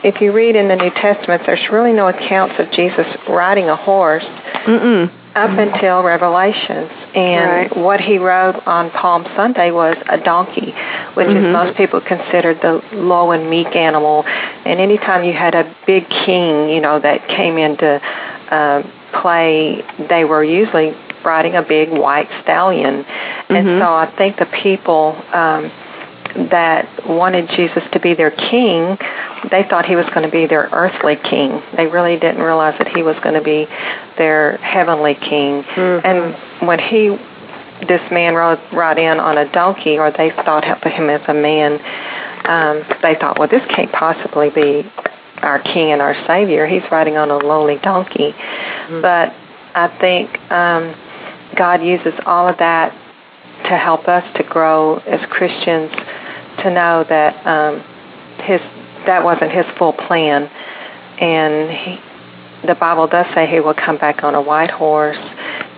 if 0.04 0.20
you 0.20 0.30
read 0.32 0.54
in 0.54 0.68
the 0.68 0.76
New 0.76 0.90
Testament, 0.90 1.42
there's 1.44 1.68
really 1.72 1.92
no 1.92 2.06
accounts 2.06 2.54
of 2.60 2.70
Jesus 2.70 3.06
riding 3.28 3.68
a 3.68 3.74
horse 3.74 4.22
Mm-mm. 4.22 5.10
up 5.34 5.58
until 5.58 6.04
Revelations. 6.04 6.90
And 7.16 7.50
Right. 7.50 7.76
what 7.76 8.00
he 8.00 8.18
rode 8.18 8.62
on 8.64 8.90
Palm 8.90 9.26
Sunday 9.34 9.72
was 9.72 9.96
a 10.08 10.18
donkey, 10.18 10.72
which 11.14 11.26
is 11.26 11.34
Mhm. 11.34 11.50
most 11.52 11.76
people 11.76 12.00
considered 12.00 12.60
the 12.62 12.80
low 12.92 13.32
and 13.32 13.50
meek 13.50 13.74
animal. 13.74 14.24
And 14.64 14.78
anytime 14.78 15.24
you 15.24 15.32
had 15.32 15.56
a 15.56 15.66
big 15.84 16.08
king, 16.08 16.68
you 16.68 16.80
know, 16.80 17.00
that 17.00 17.26
came 17.26 17.58
into 17.58 18.00
uh, 18.50 18.82
play, 19.20 19.84
they 20.08 20.24
were 20.24 20.44
usually 20.44 20.94
riding 21.24 21.54
a 21.56 21.62
big 21.62 21.90
white 21.90 22.28
stallion. 22.42 23.04
And 23.48 23.66
Mhm. 23.66 23.80
so 23.80 23.92
I 23.92 24.06
think 24.16 24.36
the 24.38 24.46
people 24.46 25.16
um, 25.32 25.70
that 26.50 26.86
wanted 27.06 27.48
Jesus 27.50 27.82
to 27.92 27.98
be 28.00 28.14
their 28.14 28.30
king, 28.30 28.98
they 29.50 29.64
thought 29.64 29.86
he 29.86 29.96
was 29.96 30.06
going 30.10 30.22
to 30.22 30.30
be 30.30 30.46
their 30.46 30.68
earthly 30.72 31.16
king. 31.16 31.62
They 31.76 31.86
really 31.86 32.16
didn't 32.16 32.42
realize 32.42 32.76
that 32.78 32.88
he 32.88 33.02
was 33.02 33.16
going 33.20 33.34
to 33.34 33.40
be 33.40 33.66
their 34.16 34.58
heavenly 34.58 35.14
king. 35.14 35.64
And 35.76 36.36
when 36.60 36.78
he, 36.78 37.16
this 37.86 38.02
man 38.10 38.34
rode 38.34 38.60
rode 38.72 38.98
in 38.98 39.18
on 39.20 39.38
a 39.38 39.50
donkey, 39.52 39.98
or 39.98 40.10
they 40.10 40.30
thought 40.30 40.64
of 40.68 40.92
him 40.92 41.08
as 41.10 41.22
a 41.28 41.34
man, 41.34 41.80
um, 42.44 42.84
they 43.02 43.14
thought, 43.20 43.38
well, 43.38 43.48
this 43.48 43.62
can't 43.74 43.92
possibly 43.92 44.50
be 44.50 44.90
our 45.42 45.60
king 45.60 45.92
and 45.92 46.02
our 46.02 46.14
savior. 46.26 46.66
He's 46.66 46.82
riding 46.90 47.16
on 47.16 47.30
a 47.30 47.38
lowly 47.38 47.76
donkey. 47.82 48.34
But 49.02 49.34
I 49.74 49.96
think 50.00 50.38
um, 50.50 50.94
God 51.56 51.82
uses 51.82 52.14
all 52.26 52.48
of 52.48 52.58
that 52.58 52.92
to 53.64 53.76
help 53.76 54.08
us 54.08 54.24
to 54.36 54.42
grow 54.44 54.96
as 54.98 55.20
Christians, 55.30 55.90
to 56.62 56.70
know 56.70 57.04
that 57.08 57.46
um, 57.46 57.80
his 58.44 58.60
that 59.06 59.24
wasn't 59.24 59.52
his 59.52 59.64
full 59.78 59.92
plan, 59.92 60.44
and 61.20 61.70
he, 61.70 62.66
the 62.66 62.74
Bible 62.74 63.06
does 63.06 63.26
say 63.34 63.46
he 63.46 63.60
will 63.60 63.74
come 63.74 63.96
back 63.96 64.22
on 64.22 64.34
a 64.34 64.40
white 64.40 64.70
horse, 64.70 65.18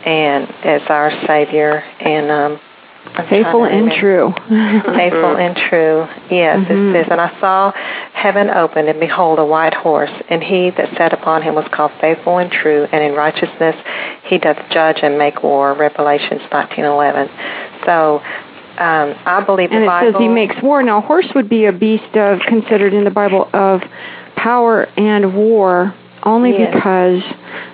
and 0.05 0.51
as 0.65 0.83
our 0.89 1.11
Savior, 1.27 1.85
and 2.01 2.31
um, 2.31 2.61
Faithful 3.29 3.65
and 3.65 3.91
true. 3.93 4.33
Faithful 4.49 5.37
and 5.37 5.57
true. 5.57 6.07
Yes, 6.31 6.59
Mhm. 6.61 6.71
it 6.71 6.93
says, 7.05 7.07
And 7.11 7.21
I 7.21 7.31
saw 7.41 7.73
heaven 8.13 8.51
open, 8.51 8.89
and 8.89 8.99
behold, 9.01 9.39
a 9.39 9.45
white 9.45 9.75
horse, 9.75 10.11
and 10.29 10.43
he 10.43 10.71
that 10.71 10.89
sat 10.97 11.13
upon 11.13 11.43
him 11.43 11.55
was 11.55 11.67
called 11.73 11.91
faithful 12.01 12.39
and 12.39 12.51
true, 12.51 12.87
and 12.93 13.03
in 13.03 13.15
righteousness 13.15 13.77
he 14.25 14.39
doth 14.39 14.59
judge 14.71 15.01
and 15.03 15.19
make 15.19 15.43
war. 15.43 15.75
Revelations 15.75 16.43
19:11. 16.51 17.29
So 17.85 18.23
um, 18.79 19.15
I 19.27 19.43
believe 19.45 19.71
And 19.73 19.83
the 19.83 19.87
it 19.87 19.89
Bible. 19.89 20.13
says 20.13 20.21
he 20.21 20.29
makes 20.29 20.57
war. 20.63 20.83
Now, 20.83 20.99
a 20.99 21.01
horse 21.03 21.27
would 21.35 21.49
be 21.49 21.67
a 21.67 21.73
beast 21.73 22.17
of 22.17 22.41
considered 22.41 22.95
in 22.95 23.05
the 23.05 23.11
Bible 23.11 23.49
of 23.53 23.83
power 24.37 24.89
and 24.97 25.35
war, 25.35 25.93
only 26.25 26.53
Yes. 26.59 26.75
because, 26.75 27.23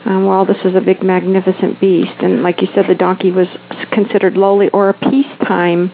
um, 0.05 0.27
well, 0.27 0.45
this 0.45 0.59
is 0.65 0.75
a 0.75 0.81
big, 0.81 1.03
magnificent 1.03 1.81
beast, 1.81 2.15
and 2.21 2.43
like 2.43 2.61
you 2.63 2.69
said, 2.75 2.87
the 2.87 2.95
donkey 2.95 3.31
was 3.33 3.49
considered 3.91 4.37
lowly 4.37 4.69
or 4.71 4.89
a 4.89 4.95
peacetime 4.95 5.91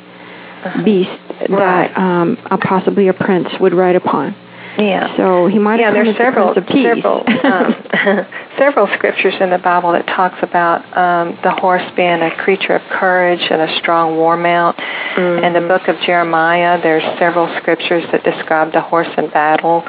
beast 0.85 1.11
Uh-huh. 1.11 1.57
Right. 1.57 1.91
that 1.95 1.99
um, 1.99 2.39
uh, 2.51 2.57
possibly 2.59 3.09
a 3.09 3.13
prince 3.13 3.49
would 3.59 3.75
ride 3.75 3.97
upon. 3.97 4.35
Yeah. 4.79 5.17
So 5.17 5.47
he 5.49 5.59
might 5.59 5.81
yeah, 5.81 5.87
have 5.87 5.95
there's 5.95 6.17
come 6.17 6.27
as 6.27 6.35
several 6.35 6.55
the 6.55 6.65
several 6.83 7.25
um, 7.45 8.27
several 8.59 8.87
scriptures 8.97 9.35
in 9.41 9.51
the 9.51 9.59
Bible 9.59 9.93
that 9.93 10.07
talks 10.07 10.39
about 10.43 10.81
um, 10.97 11.39
the 11.43 11.51
horse 11.51 11.85
being 11.95 12.23
a 12.23 12.35
creature 12.37 12.77
of 12.77 12.83
courage 12.91 13.43
and 13.51 13.61
a 13.61 13.79
strong 13.79 14.17
war 14.17 14.37
mount. 14.37 14.77
Mm-hmm. 14.77 15.45
In 15.45 15.53
the 15.53 15.69
book 15.69 15.89
of 15.89 15.97
Jeremiah, 16.07 16.81
there's 16.83 17.05
several 17.19 17.55
scriptures 17.61 18.05
that 18.13 18.25
describe 18.25 18.73
the 18.73 18.81
horse 18.81 19.09
in 19.19 19.29
battle 19.29 19.83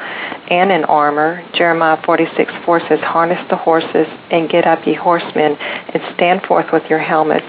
and 0.50 0.70
in 0.70 0.84
armor. 0.84 1.42
Jeremiah 1.54 2.00
46 2.04 2.52
4 2.64 2.80
says, 2.88 3.00
Harness 3.00 3.40
the 3.48 3.56
horses 3.56 4.06
and 4.30 4.50
get 4.50 4.66
up, 4.66 4.86
ye 4.86 4.94
horsemen, 4.94 5.56
and 5.56 6.02
stand 6.14 6.42
forth 6.42 6.66
with 6.72 6.84
your 6.90 6.98
helmets. 6.98 7.46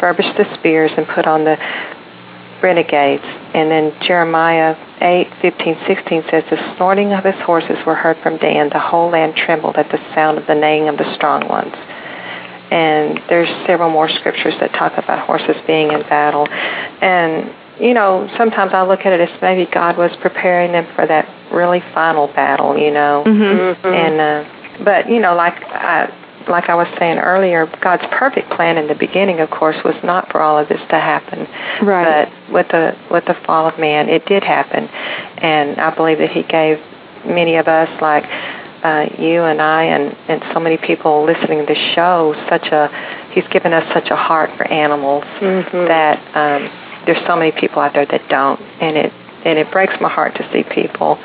Furbish 0.00 0.36
the 0.36 0.44
spears 0.58 0.90
and 0.96 1.06
put 1.06 1.26
on 1.26 1.44
the 1.44 1.56
renegades. 2.60 3.22
And 3.54 3.70
then 3.70 3.92
Jeremiah 4.02 4.74
8, 5.02 5.28
15, 5.42 5.76
16 5.86 6.22
says, 6.30 6.44
The 6.48 6.74
snorting 6.76 7.12
of 7.12 7.24
his 7.24 7.34
horses 7.42 7.76
were 7.84 7.94
heard 7.94 8.16
from 8.22 8.38
Dan. 8.38 8.70
The 8.70 8.78
whole 8.78 9.10
land 9.10 9.34
trembled 9.36 9.76
at 9.76 9.90
the 9.90 9.98
sound 10.14 10.38
of 10.38 10.46
the 10.46 10.54
neighing 10.54 10.88
of 10.88 10.96
the 10.96 11.14
strong 11.14 11.48
ones. 11.48 11.74
And 12.70 13.20
there's 13.28 13.48
several 13.66 13.90
more 13.90 14.08
scriptures 14.08 14.54
that 14.60 14.72
talk 14.72 14.96
about 14.96 15.26
horses 15.26 15.56
being 15.66 15.90
in 15.90 16.00
battle. 16.02 16.46
And, 16.48 17.52
you 17.78 17.92
know, 17.92 18.30
sometimes 18.38 18.72
I 18.72 18.82
look 18.86 19.00
at 19.00 19.12
it 19.12 19.28
as 19.28 19.42
maybe 19.42 19.70
God 19.70 19.98
was 19.98 20.10
preparing 20.22 20.72
them 20.72 20.86
for 20.94 21.06
that 21.06 21.28
really 21.52 21.80
final 21.92 22.28
battle, 22.28 22.78
you 22.78 22.90
know. 22.90 23.24
Mm-hmm. 23.26 23.86
And, 23.86 24.20
uh, 24.20 24.84
but, 24.84 25.10
you 25.10 25.20
know, 25.20 25.34
like 25.34 25.62
I, 25.64 26.10
like 26.48 26.68
I 26.68 26.74
was 26.74 26.86
saying 26.98 27.18
earlier, 27.18 27.66
God's 27.80 28.04
perfect 28.10 28.50
plan 28.50 28.78
in 28.78 28.86
the 28.88 28.94
beginning, 28.94 29.40
of 29.40 29.50
course, 29.50 29.76
was 29.84 29.94
not 30.02 30.30
for 30.30 30.40
all 30.40 30.58
of 30.58 30.68
this 30.68 30.80
to 30.90 30.98
happen. 30.98 31.46
Right. 31.86 32.28
But 32.28 32.52
with 32.52 32.68
the 32.68 32.96
with 33.10 33.24
the 33.26 33.34
fall 33.46 33.68
of 33.68 33.78
man, 33.78 34.08
it 34.08 34.26
did 34.26 34.42
happen, 34.42 34.88
and 34.88 35.80
I 35.80 35.94
believe 35.94 36.18
that 36.18 36.30
He 36.30 36.42
gave 36.42 36.78
many 37.24 37.56
of 37.56 37.68
us, 37.68 37.88
like 38.00 38.24
uh, 38.84 39.06
you 39.18 39.42
and 39.42 39.60
I, 39.60 39.84
and 39.84 40.16
and 40.28 40.42
so 40.52 40.60
many 40.60 40.76
people 40.76 41.24
listening 41.24 41.66
to 41.66 41.66
the 41.66 41.92
show, 41.94 42.34
such 42.48 42.66
a 42.66 42.88
He's 43.32 43.46
given 43.48 43.72
us 43.72 43.84
such 43.94 44.10
a 44.10 44.16
heart 44.16 44.50
for 44.56 44.66
animals 44.66 45.24
that 45.40 46.18
um, 46.36 46.70
there's 47.06 47.24
so 47.26 47.36
many 47.36 47.52
people 47.52 47.80
out 47.80 47.94
there 47.94 48.06
that 48.06 48.28
don't, 48.28 48.60
and 48.80 48.96
it 48.96 49.12
and 49.44 49.58
it 49.58 49.70
breaks 49.70 49.94
my 50.00 50.08
heart 50.08 50.34
to 50.36 50.48
see 50.52 50.62
people 50.62 51.18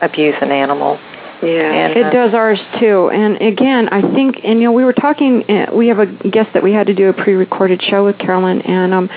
abuse 0.00 0.34
an 0.40 0.52
animal. 0.52 0.98
Yeah. 1.44 1.72
And, 1.72 1.96
It 1.96 2.06
uh, 2.06 2.10
does 2.10 2.34
ours 2.34 2.60
too. 2.80 3.10
And 3.10 3.40
again, 3.40 3.88
I 3.88 4.00
think, 4.14 4.36
and 4.44 4.60
you 4.60 4.66
know, 4.66 4.72
we 4.72 4.84
were 4.84 4.92
talking. 4.92 5.48
Uh, 5.48 5.70
we 5.74 5.88
have 5.88 5.98
a 5.98 6.06
guest 6.06 6.50
that 6.54 6.62
we 6.62 6.72
had 6.72 6.86
to 6.86 6.94
do 6.94 7.08
a 7.08 7.12
pre-recorded 7.12 7.82
show 7.82 8.04
with 8.04 8.18
Carolyn, 8.18 8.62
and 8.62 8.94
um, 8.94 9.08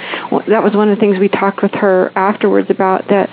that 0.47 0.63
was 0.63 0.75
one 0.75 0.89
of 0.89 0.97
the 0.97 0.99
things 0.99 1.17
we 1.19 1.29
talked 1.29 1.61
with 1.61 1.73
her 1.73 2.11
afterwards 2.15 2.69
about. 2.69 3.07
That 3.09 3.29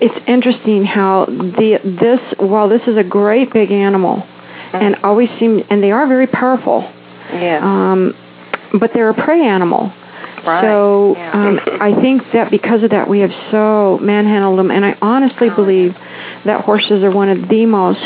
it's 0.00 0.14
interesting 0.26 0.84
how 0.84 1.26
the 1.26 1.78
this 1.84 2.20
while 2.38 2.68
this 2.68 2.82
is 2.86 2.96
a 2.96 3.04
great 3.04 3.52
big 3.52 3.70
animal, 3.70 4.22
and 4.72 4.96
always 5.02 5.28
seem 5.38 5.62
and 5.70 5.82
they 5.82 5.90
are 5.90 6.06
very 6.06 6.26
powerful. 6.26 6.82
Yeah. 7.32 7.60
Um, 7.62 8.14
but 8.78 8.92
they're 8.92 9.10
a 9.10 9.14
prey 9.14 9.46
animal. 9.46 9.92
Right. 10.48 10.62
So 10.62 11.14
Yeah. 11.16 11.32
um, 11.32 11.60
I 11.80 11.92
think 12.00 12.22
that 12.32 12.50
because 12.50 12.82
of 12.82 12.90
that, 12.90 13.06
we 13.08 13.20
have 13.20 13.32
so 13.50 13.98
manhandled 14.00 14.58
them, 14.58 14.70
and 14.70 14.84
I 14.84 14.96
honestly 15.02 15.50
believe 15.50 15.94
that 16.44 16.62
horses 16.62 17.04
are 17.04 17.10
one 17.10 17.28
of 17.28 17.48
the 17.48 17.66
most 17.66 18.00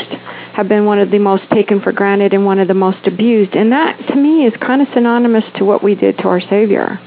have 0.53 0.67
been 0.67 0.85
one 0.85 0.99
of 0.99 1.09
the 1.09 1.19
most 1.19 1.49
taken 1.51 1.81
for 1.81 1.91
granted 1.91 2.33
and 2.33 2.45
one 2.45 2.59
of 2.59 2.67
the 2.67 2.73
most 2.73 3.07
abused, 3.07 3.55
and 3.55 3.71
that 3.71 3.97
to 4.07 4.15
me 4.15 4.45
is 4.45 4.53
kind 4.59 4.81
of 4.81 4.87
synonymous 4.93 5.45
to 5.55 5.65
what 5.65 5.81
we 5.81 5.95
did 5.95 6.17
to 6.19 6.27
our 6.27 6.41
Savior. 6.41 6.99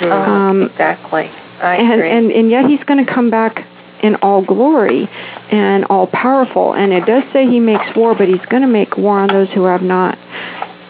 Um, 0.00 0.62
exactly. 0.62 1.30
I 1.62 1.76
and, 1.76 1.92
agree. 1.92 2.10
and 2.10 2.32
and 2.32 2.50
yet 2.50 2.64
He's 2.64 2.82
going 2.84 3.04
to 3.04 3.12
come 3.12 3.30
back 3.30 3.66
in 4.02 4.16
all 4.16 4.42
glory 4.42 5.08
and 5.50 5.84
all 5.90 6.06
powerful. 6.06 6.72
And 6.72 6.92
it 6.92 7.04
does 7.04 7.22
say 7.34 7.46
He 7.46 7.60
makes 7.60 7.84
war, 7.94 8.14
but 8.14 8.28
He's 8.28 8.44
going 8.48 8.62
to 8.62 8.68
make 8.68 8.96
war 8.96 9.18
on 9.20 9.28
those 9.28 9.50
who 9.50 9.64
have 9.64 9.82
not 9.82 10.16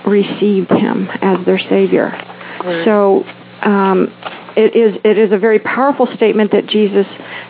received 0.07 0.71
Him 0.71 1.09
as 1.21 1.45
their 1.45 1.59
Savior. 1.59 2.13
So 2.85 3.25
um, 3.63 4.13
it 4.57 4.75
is 4.75 5.01
it 5.05 5.19
is 5.19 5.33
a 5.33 5.39
very 5.39 5.59
powerful 5.59 6.09
statement 6.17 6.53
that 6.53 6.67
Jesus 6.67 7.07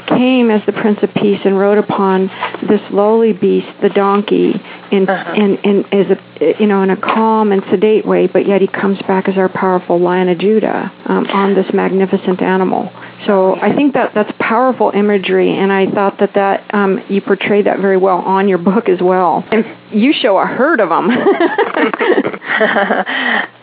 came 0.07 0.51
as 0.51 0.65
the 0.67 0.73
Prince 0.73 0.99
of 1.03 1.13
Peace 1.15 1.41
and 1.45 1.59
rode 1.59 1.79
upon 1.79 2.29
this 2.69 2.81
lowly 2.91 3.33
beast, 3.33 3.69
the 3.81 3.89
donkey, 3.89 4.55
in 4.93 5.09
in 5.09 5.59
in 5.65 5.85
as 5.93 6.07
a 6.11 6.61
you 6.61 6.67
know 6.67 6.83
in 6.83 6.91
a 6.91 6.97
calm 6.97 7.53
and 7.53 7.63
sedate 7.71 8.07
way, 8.07 8.27
but 8.27 8.47
yet 8.47 8.61
he 8.61 8.67
comes 8.67 8.99
back 9.03 9.29
as 9.29 9.37
our 9.37 9.49
powerful 9.49 9.99
Lion 9.99 10.29
of 10.29 10.39
Judah 10.39 10.93
um, 11.07 11.27
on 11.27 11.55
this 11.55 11.67
magnificent 11.73 12.43
animal. 12.43 12.91
So 13.27 13.57
I 13.57 13.75
think 13.75 13.95
that 13.95 14.13
that's 14.15 14.33
powerful 14.39 14.91
imagery, 14.95 15.57
and 15.57 15.73
I 15.73 15.91
thought 15.91 16.19
that 16.21 16.35
that 16.35 16.75
um, 16.75 17.03
you 17.09 17.21
portray 17.21 17.63
that 17.63 17.79
very 17.81 17.97
well 17.97 18.19
on 18.19 18.49
your 18.49 18.59
book 18.59 18.89
as 18.89 19.01
well. 19.01 19.45
And 19.51 19.65
you 19.93 20.13
show 20.13 20.39
a 20.39 20.47
herd 20.47 20.81
of 20.81 20.89
them. 20.89 21.11
uh, 21.11 21.15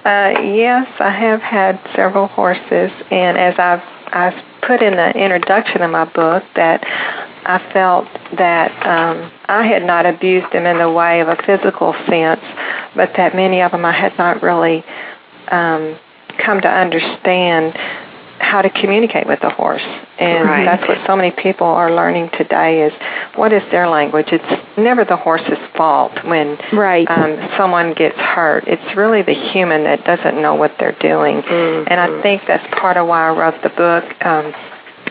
yes, 0.05 0.87
I 0.99 1.09
have 1.09 1.41
had 1.41 1.79
several 1.95 2.27
horses, 2.27 2.91
and 3.09 3.37
as 3.37 3.55
I've 3.57 3.81
I've 4.13 4.43
put 4.65 4.81
in 4.81 4.95
the 4.95 5.09
introduction 5.11 5.81
of 5.81 5.91
my 5.91 6.05
book 6.05 6.43
that 6.55 6.83
I 7.45 7.59
felt 7.71 8.07
that 8.37 8.71
um, 8.85 9.31
I 9.45 9.65
had 9.65 9.83
not 9.83 10.05
abused 10.05 10.51
them 10.53 10.65
in 10.65 10.77
the 10.77 10.91
way 10.91 11.21
of 11.21 11.29
a 11.29 11.37
physical 11.45 11.93
sense, 12.07 12.41
but 12.95 13.13
that 13.17 13.35
many 13.35 13.61
of 13.61 13.71
them 13.71 13.85
I 13.85 13.93
had 13.93 14.17
not 14.17 14.43
really 14.43 14.83
um, 15.49 15.97
come 16.37 16.61
to 16.61 16.67
understand 16.67 17.73
how 18.47 18.61
to 18.61 18.69
communicate 18.69 19.27
with 19.27 19.41
the 19.41 19.49
horse. 19.49 19.83
And 20.17 20.47
Right. 20.47 20.65
that's 20.65 20.87
what 20.87 20.97
so 21.05 21.15
many 21.15 21.31
people 21.31 21.67
are 21.67 21.91
learning 21.91 22.29
today 22.29 22.81
is 22.83 22.93
what 23.35 23.51
is 23.51 23.61
their 23.71 23.87
language? 23.87 24.27
It's 24.31 24.77
never 24.77 25.03
the 25.03 25.17
horse's 25.17 25.59
fault 25.75 26.13
when 26.23 26.57
right. 26.71 27.07
um, 27.09 27.37
someone 27.57 27.93
gets 27.93 28.17
hurt. 28.17 28.63
It's 28.67 28.95
really 28.95 29.21
the 29.21 29.33
human 29.51 29.83
that 29.83 30.05
doesn't 30.05 30.41
know 30.41 30.55
what 30.55 30.71
they're 30.79 30.97
doing. 31.01 31.43
And 31.43 31.99
I 31.99 32.21
think 32.21 32.43
that's 32.47 32.65
part 32.79 32.95
of 32.97 33.05
why 33.07 33.27
I 33.29 33.31
wrote 33.37 33.61
the 33.61 33.69
book. 33.69 34.05
Um, 34.25 34.53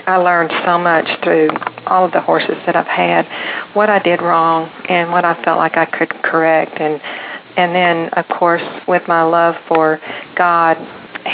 I 0.07 0.17
learned 0.17 0.53
so 0.65 0.79
much 0.79 1.09
through 1.23 1.51
all 1.87 2.05
of 2.07 2.13
the 2.13 2.21
horses 2.21 2.57
that 2.65 2.77
I've 2.77 2.87
had, 2.87 3.27
what 3.75 3.91
I 3.91 3.99
did 3.99 4.23
wrong 4.23 4.71
and 4.89 5.11
what 5.11 5.25
I 5.25 5.35
felt 5.43 5.59
like 5.59 5.77
I 5.77 5.85
could 5.85 6.11
correct. 6.23 6.81
And 6.81 7.01
and 7.57 7.75
then, 7.75 8.09
of 8.11 8.27
course, 8.29 8.63
with 8.87 9.03
my 9.09 9.23
love 9.23 9.55
for 9.69 10.01
God, 10.37 10.77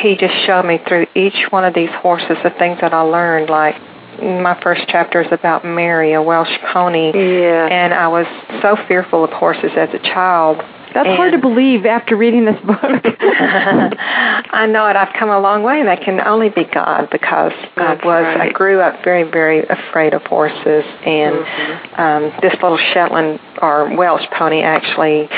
He 0.03 0.17
just 0.17 0.35
showed 0.47 0.65
me 0.65 0.79
through 0.89 1.07
each 1.15 1.47
one 1.51 1.65
of 1.65 1.75
these 1.75 1.91
horses 2.01 2.37
the 2.43 2.51
things 2.59 2.79
that 2.81 2.93
I 2.95 3.01
learned. 3.03 3.51
Like 3.51 3.77
my 4.23 4.59
first 4.63 4.83
chapter 4.89 5.21
is 5.23 5.33
about 5.33 5.65
Mary, 5.65 6.13
a 6.13 6.23
Welsh 6.23 6.57
pony, 6.73 7.13
Yeah. 7.15 7.67
and 7.67 7.93
I 7.95 8.09
was 8.09 8.27
so 8.63 8.77
fearful 8.89 9.25
of 9.25 9.31
horses 9.31 9.71
as 9.77 9.89
a 9.93 9.99
child. 9.99 10.59
That's 10.95 11.09
hard 11.17 11.33
to 11.33 11.39
believe 11.39 11.87
after 11.87 12.17
reading 12.19 12.45
this 12.45 12.61
book. 12.61 12.79
I 12.83 14.67
know 14.69 14.87
it. 14.89 14.97
I've 14.97 15.15
come 15.19 15.31
a 15.31 15.41
long 15.41 15.63
way, 15.63 15.81
and 15.81 15.89
that 15.89 16.03
can 16.03 16.21
only 16.21 16.51
be 16.51 16.65
God 16.65 17.09
because 17.11 17.53
I 17.77 17.95
That's 17.95 18.05
was. 18.05 18.25
I 18.25 18.51
grew 18.53 18.81
up 18.81 19.03
very, 19.03 19.23
very 19.25 19.67
afraid 19.67 20.13
of 20.15 20.23
horses, 20.23 20.85
and 21.07 21.35
Mm-hmm. 21.37 22.01
um, 22.01 22.33
this 22.43 22.53
little 22.63 22.79
Shetland 22.93 23.41
or 23.63 23.95
Welsh 23.97 24.25
pony 24.37 24.61
actually 24.63 25.29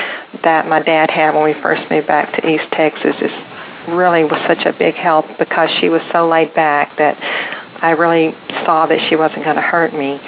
that 0.42 0.66
my 0.68 0.81
dad 0.83 1.11
had 1.11 1.35
when 1.35 1.44
we 1.44 1.55
first 1.62 1.83
moved 1.90 2.07
back 2.07 2.33
to 2.35 2.49
East 2.49 2.70
Texas 2.73 3.14
is 3.20 3.33
really 3.88 4.25
was 4.25 4.40
such 4.49 4.64
a 4.66 4.73
big 4.73 4.94
help 4.94 5.27
because 5.38 5.70
she 5.81 5.88
was 5.88 6.01
so 6.12 6.27
laid 6.29 6.55
back 6.55 6.97
that 6.97 7.16
I 7.83 7.90
really 7.90 8.35
saw 8.64 8.87
that 8.87 8.99
she 9.09 9.16
wasn't 9.16 9.44
going 9.44 9.57
to 9.57 9.62
hurt 9.62 9.92
me, 9.92 10.18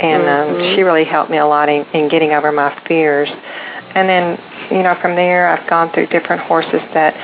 and 0.00 0.22
um, 0.22 0.56
Mhm. 0.56 0.74
she 0.74 0.82
really 0.82 1.04
helped 1.04 1.30
me 1.30 1.38
a 1.38 1.46
lot 1.46 1.68
in, 1.68 1.86
in 1.92 2.08
getting 2.08 2.32
over 2.32 2.50
my 2.50 2.74
fears. 2.86 3.30
And 3.94 4.08
then, 4.08 4.38
you 4.72 4.82
know, 4.82 4.96
from 4.96 5.14
there, 5.14 5.46
I've 5.48 5.68
gone 5.68 5.90
through 5.90 6.06
different 6.06 6.42
horses 6.42 6.82
that 6.94 7.14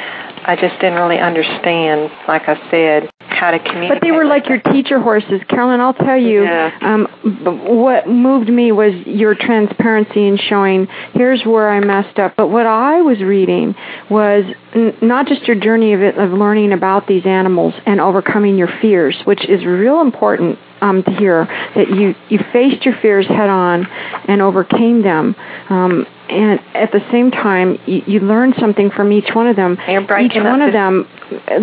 I 0.51 0.57
just 0.57 0.75
didn't 0.81 0.99
really 0.99 1.21
understand, 1.21 2.11
like 2.27 2.49
I 2.49 2.57
said, 2.73 3.09
how 3.21 3.53
to 3.53 3.61
communicate. 3.61 4.01
But 4.01 4.03
they 4.05 4.11
were 4.11 4.25
like 4.25 4.49
your 4.49 4.59
teacher 4.59 4.99
horses, 4.99 5.41
Carolyn. 5.49 5.81
I'll 5.81 5.95
tell 5.95 6.17
you, 6.17 6.43
Yeah. 6.43 6.73
um, 6.83 7.07
b- 7.23 7.51
what 7.73 8.09
moved 8.09 8.49
me 8.49 8.73
was 8.73 8.93
your 9.07 9.37
transparency 9.37 10.27
in 10.27 10.37
showing 10.39 10.89
here's 11.15 11.47
where 11.47 11.71
I 11.71 11.79
messed 11.79 12.19
up. 12.19 12.35
But 12.37 12.49
what 12.49 12.67
I 12.67 13.01
was 13.01 13.21
reading 13.21 13.77
was 14.09 14.45
n- 14.75 14.93
not 15.01 15.29
just 15.29 15.47
your 15.47 15.55
journey 15.57 15.93
of 15.93 16.03
it, 16.03 16.19
of 16.19 16.33
learning 16.33 16.73
about 16.73 17.07
these 17.07 17.25
animals 17.27 17.73
and 17.87 18.01
overcoming 18.01 18.59
your 18.59 18.71
fears, 18.83 19.17
which 19.27 19.45
is 19.45 19.65
real 19.65 20.01
important 20.01 20.59
um, 20.81 21.05
to 21.05 21.11
hear 21.13 21.45
that 21.77 21.91
you 21.91 22.17
you 22.29 22.41
faced 22.53 22.85
your 22.85 22.97
fears 23.01 23.27
head 23.29 23.49
on 23.51 23.87
and 24.27 24.43
overcame 24.43 25.03
them. 25.03 25.37
Um, 25.69 26.07
and 26.31 26.61
at 26.75 26.93
the 26.93 27.01
same 27.11 27.31
time, 27.31 27.79
you, 27.87 28.03
you 28.07 28.21
learned 28.21 28.55
something 28.59 28.90
from 28.90 29.12
each 29.12 29.35
one 29.35 29.47
of 29.47 29.57
them. 29.57 29.77
Each 29.81 30.35
one 30.45 30.62
of 30.62 30.73
them 30.73 31.09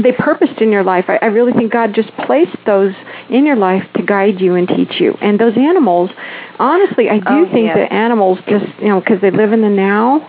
they 0.01 0.11
purposed 0.11 0.61
in 0.61 0.71
your 0.71 0.83
life. 0.83 1.05
I, 1.07 1.17
I 1.21 1.25
really 1.27 1.53
think 1.53 1.71
God 1.71 1.93
just 1.93 2.09
placed 2.25 2.55
those 2.65 2.93
in 3.29 3.45
your 3.45 3.55
life 3.55 3.83
to 3.95 4.03
guide 4.03 4.39
you 4.39 4.55
and 4.55 4.67
teach 4.67 4.99
you. 4.99 5.13
And 5.21 5.39
those 5.39 5.57
animals, 5.57 6.09
honestly, 6.59 7.09
I 7.09 7.19
do 7.19 7.25
Oh, 7.27 7.51
think 7.51 7.67
yeah. 7.67 7.75
that 7.75 7.91
animals 7.91 8.39
just 8.47 8.65
you 8.79 8.87
know 8.87 8.99
because 8.99 9.21
they 9.21 9.31
live 9.31 9.51
in 9.53 9.61
the 9.61 9.69
now, 9.69 10.27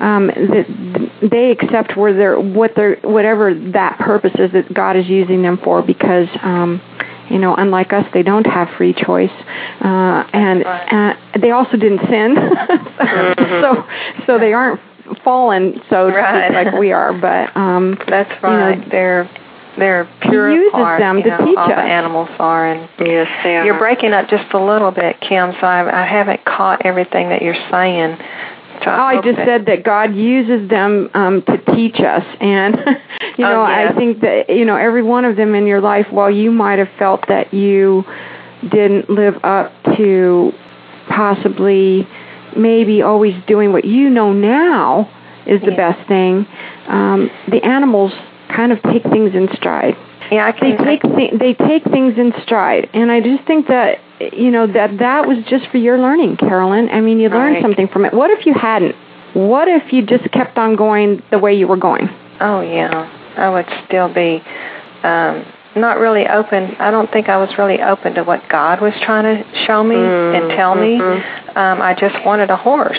um, 0.00 0.26
that 0.28 1.10
they 1.30 1.50
accept 1.50 1.96
where 1.96 2.12
they're 2.14 2.40
what 2.40 2.74
they're 2.74 2.96
whatever 3.02 3.54
that 3.72 3.98
purpose 3.98 4.32
is 4.38 4.52
that 4.52 4.72
God 4.72 4.96
is 4.96 5.06
using 5.06 5.42
them 5.42 5.58
for 5.62 5.82
because. 5.82 6.28
Um, 6.42 6.80
You 7.30 7.38
know, 7.38 7.54
unlike 7.54 7.92
us, 7.92 8.06
they 8.14 8.22
don't 8.22 8.46
have 8.46 8.68
free 8.76 8.94
choice, 8.94 9.30
uh, 9.80 10.24
and 10.32 10.64
uh, 10.64 11.14
they 11.40 11.50
also 11.50 11.76
didn't 11.76 12.00
sin, 12.08 12.34
Mm-hmm. 12.98 13.62
so 13.62 14.24
so 14.26 14.38
they 14.38 14.52
aren't 14.52 14.80
fallen 15.24 15.80
so 15.90 16.08
Right. 16.08 16.52
like 16.52 16.74
we 16.74 16.92
are. 16.92 17.12
But 17.12 17.56
um, 17.56 17.96
That's 18.08 18.30
you 18.42 18.48
know, 18.48 18.70
right. 18.70 18.90
they're 18.90 19.30
they're 19.78 20.08
pure 20.22 20.48
He 20.50 20.56
uses 20.56 20.72
heart, 20.72 21.00
them 21.00 21.18
you 21.18 21.22
to 21.24 21.28
know, 21.30 21.44
teach 21.46 21.56
all 21.56 21.68
the 21.68 21.74
us. 21.74 21.88
animals 21.88 22.28
are, 22.38 22.66
and 22.66 22.88
Yes, 22.98 23.28
they 23.44 23.56
are. 23.56 23.64
you're 23.64 23.78
breaking 23.78 24.12
up 24.12 24.28
just 24.28 24.52
a 24.52 24.58
little 24.58 24.90
bit, 24.90 25.20
Kim. 25.20 25.52
So 25.60 25.66
I, 25.66 26.02
I 26.02 26.06
haven't 26.06 26.44
caught 26.44 26.84
everything 26.84 27.28
that 27.28 27.42
you're 27.42 27.54
saying. 27.70 28.18
So 28.84 28.90
Oh, 28.90 28.94
I 28.94 29.20
just 29.22 29.36
that- 29.38 29.46
said 29.46 29.66
that 29.66 29.82
God 29.84 30.14
uses 30.14 30.68
them 30.68 31.10
um, 31.14 31.42
to 31.42 31.58
teach 31.74 32.00
us, 32.00 32.24
and 32.40 32.76
you 33.36 33.44
Oh, 33.44 33.50
know, 33.64 33.66
yes. 33.68 33.92
I 33.92 33.98
think 33.98 34.20
that 34.20 34.48
you 34.50 34.64
know 34.64 34.76
every 34.76 35.02
one 35.02 35.24
of 35.24 35.36
them 35.36 35.54
in 35.54 35.66
your 35.66 35.80
life. 35.80 36.06
While 36.10 36.30
you 36.30 36.50
might 36.52 36.78
have 36.78 36.88
felt 36.98 37.26
that 37.28 37.52
you 37.52 38.04
didn't 38.70 39.08
live 39.10 39.34
up 39.44 39.72
to 39.96 40.52
possibly, 41.08 42.06
maybe 42.56 43.02
always 43.02 43.34
doing 43.46 43.72
what 43.72 43.84
you 43.84 44.10
know 44.10 44.32
now 44.32 45.08
is 45.46 45.60
the 45.62 45.70
Yeah. 45.70 45.76
best 45.92 46.08
thing. 46.08 46.46
Um, 46.88 47.30
the 47.48 47.62
animals 47.64 48.12
kind 48.54 48.72
of 48.72 48.82
take 48.82 49.02
things 49.04 49.34
in 49.34 49.48
stride. 49.56 49.96
Yeah, 50.30 50.46
I 50.46 50.52
They 50.52 50.76
take 50.76 51.02
thi- 51.02 51.36
they 51.36 51.54
take 51.54 51.84
things 51.84 52.18
in 52.18 52.32
stride, 52.42 52.88
and 52.92 53.10
I 53.10 53.20
just 53.20 53.44
think 53.44 53.68
that 53.68 53.98
you 54.32 54.50
know 54.50 54.66
that 54.66 54.98
that 54.98 55.26
was 55.26 55.38
just 55.48 55.66
for 55.68 55.78
your 55.78 55.98
learning, 55.98 56.36
Carolyn. 56.36 56.88
I 56.90 57.00
mean, 57.00 57.18
you 57.20 57.28
learned 57.28 57.54
Right. 57.56 57.62
something 57.62 57.88
from 57.88 58.04
it. 58.04 58.12
What 58.12 58.30
if 58.30 58.44
you 58.46 58.52
hadn't? 58.54 58.94
What 59.34 59.68
if 59.68 59.92
you 59.92 60.02
just 60.02 60.30
kept 60.32 60.58
on 60.58 60.74
going 60.76 61.22
the 61.30 61.38
way 61.38 61.54
you 61.54 61.66
were 61.66 61.76
going? 61.76 62.08
Oh 62.40 62.60
yeah, 62.60 63.08
I 63.36 63.48
would 63.48 63.66
still 63.86 64.08
be 64.12 64.42
um, 65.02 65.44
not 65.76 65.98
really 65.98 66.26
open. 66.26 66.76
I 66.78 66.90
don't 66.90 67.10
think 67.12 67.28
I 67.28 67.36
was 67.36 67.56
really 67.58 67.80
open 67.80 68.14
to 68.14 68.24
what 68.24 68.46
God 68.48 68.80
was 68.80 68.94
trying 69.02 69.24
to 69.24 69.64
show 69.66 69.82
me 69.84 69.96
and 69.96 70.50
tell 70.50 70.74
me. 70.74 71.00
Um, 71.00 71.80
I 71.82 71.94
just 71.98 72.16
wanted 72.24 72.50
a 72.50 72.56
horse. 72.56 72.98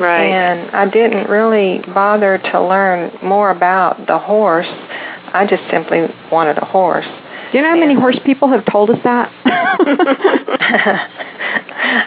Right. 0.00 0.26
And 0.26 0.70
I 0.70 0.88
didn't 0.88 1.28
really 1.28 1.80
bother 1.92 2.38
to 2.38 2.60
learn 2.62 3.12
more 3.22 3.50
about 3.50 4.06
the 4.06 4.18
horse. 4.18 4.66
I 4.68 5.46
just 5.48 5.62
simply 5.70 6.06
wanted 6.30 6.58
a 6.58 6.64
horse. 6.64 7.06
Do 7.52 7.58
you 7.58 7.62
know 7.62 7.70
how 7.70 7.76
many 7.76 7.94
horse 7.94 8.18
people 8.24 8.48
have 8.48 8.64
told 8.66 8.90
us 8.90 8.98
that? 9.04 9.30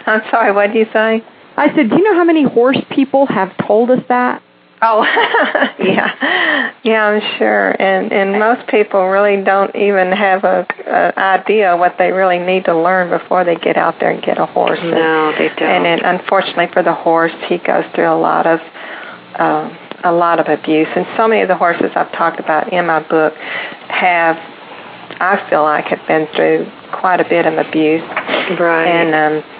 I'm 0.06 0.22
sorry, 0.30 0.52
what 0.52 0.68
did 0.68 0.76
you 0.76 0.86
say? 0.92 1.22
I 1.56 1.74
said, 1.74 1.88
do 1.90 1.96
you 1.96 2.02
know 2.02 2.14
how 2.14 2.24
many 2.24 2.44
horse 2.44 2.78
people 2.90 3.26
have 3.26 3.56
told 3.66 3.90
us 3.90 4.02
that? 4.08 4.42
Oh, 4.80 5.02
yeah, 5.82 6.72
yeah, 6.84 7.04
I'm 7.06 7.38
sure. 7.38 7.70
And 7.82 8.12
and 8.12 8.38
most 8.38 8.68
people 8.68 9.06
really 9.08 9.42
don't 9.42 9.74
even 9.74 10.12
have 10.12 10.44
a, 10.44 10.66
a 10.86 11.18
idea 11.18 11.76
what 11.76 11.96
they 11.98 12.12
really 12.12 12.38
need 12.38 12.64
to 12.66 12.76
learn 12.78 13.10
before 13.10 13.44
they 13.44 13.56
get 13.56 13.76
out 13.76 13.98
there 14.00 14.10
and 14.10 14.22
get 14.22 14.38
a 14.38 14.46
horse. 14.46 14.78
And- 14.80 14.92
No, 14.92 15.32
they 15.36 15.48
don't. 15.48 15.62
And 15.62 15.86
it, 15.86 16.04
unfortunately 16.04 16.68
for 16.72 16.82
the 16.82 16.94
horse, 16.94 17.32
he 17.48 17.58
goes 17.58 17.84
through 17.94 18.08
a 18.08 18.18
lot 18.18 18.46
of 18.46 18.60
um, 19.36 19.76
a 20.04 20.12
lot 20.12 20.38
of 20.38 20.46
abuse. 20.46 20.88
And 20.94 21.06
so 21.16 21.26
many 21.26 21.42
of 21.42 21.48
the 21.48 21.56
horses 21.56 21.90
I've 21.96 22.12
talked 22.12 22.38
about 22.38 22.72
in 22.72 22.86
my 22.86 23.00
book 23.08 23.34
have, 23.88 24.36
I 25.20 25.44
feel 25.50 25.62
like, 25.62 25.86
have 25.86 26.06
been 26.06 26.28
through 26.36 26.70
quite 26.92 27.20
a 27.20 27.28
bit 27.28 27.46
of 27.46 27.54
abuse. 27.58 28.02
Right. 28.60 28.86
And 28.86 29.14
um, 29.14 29.57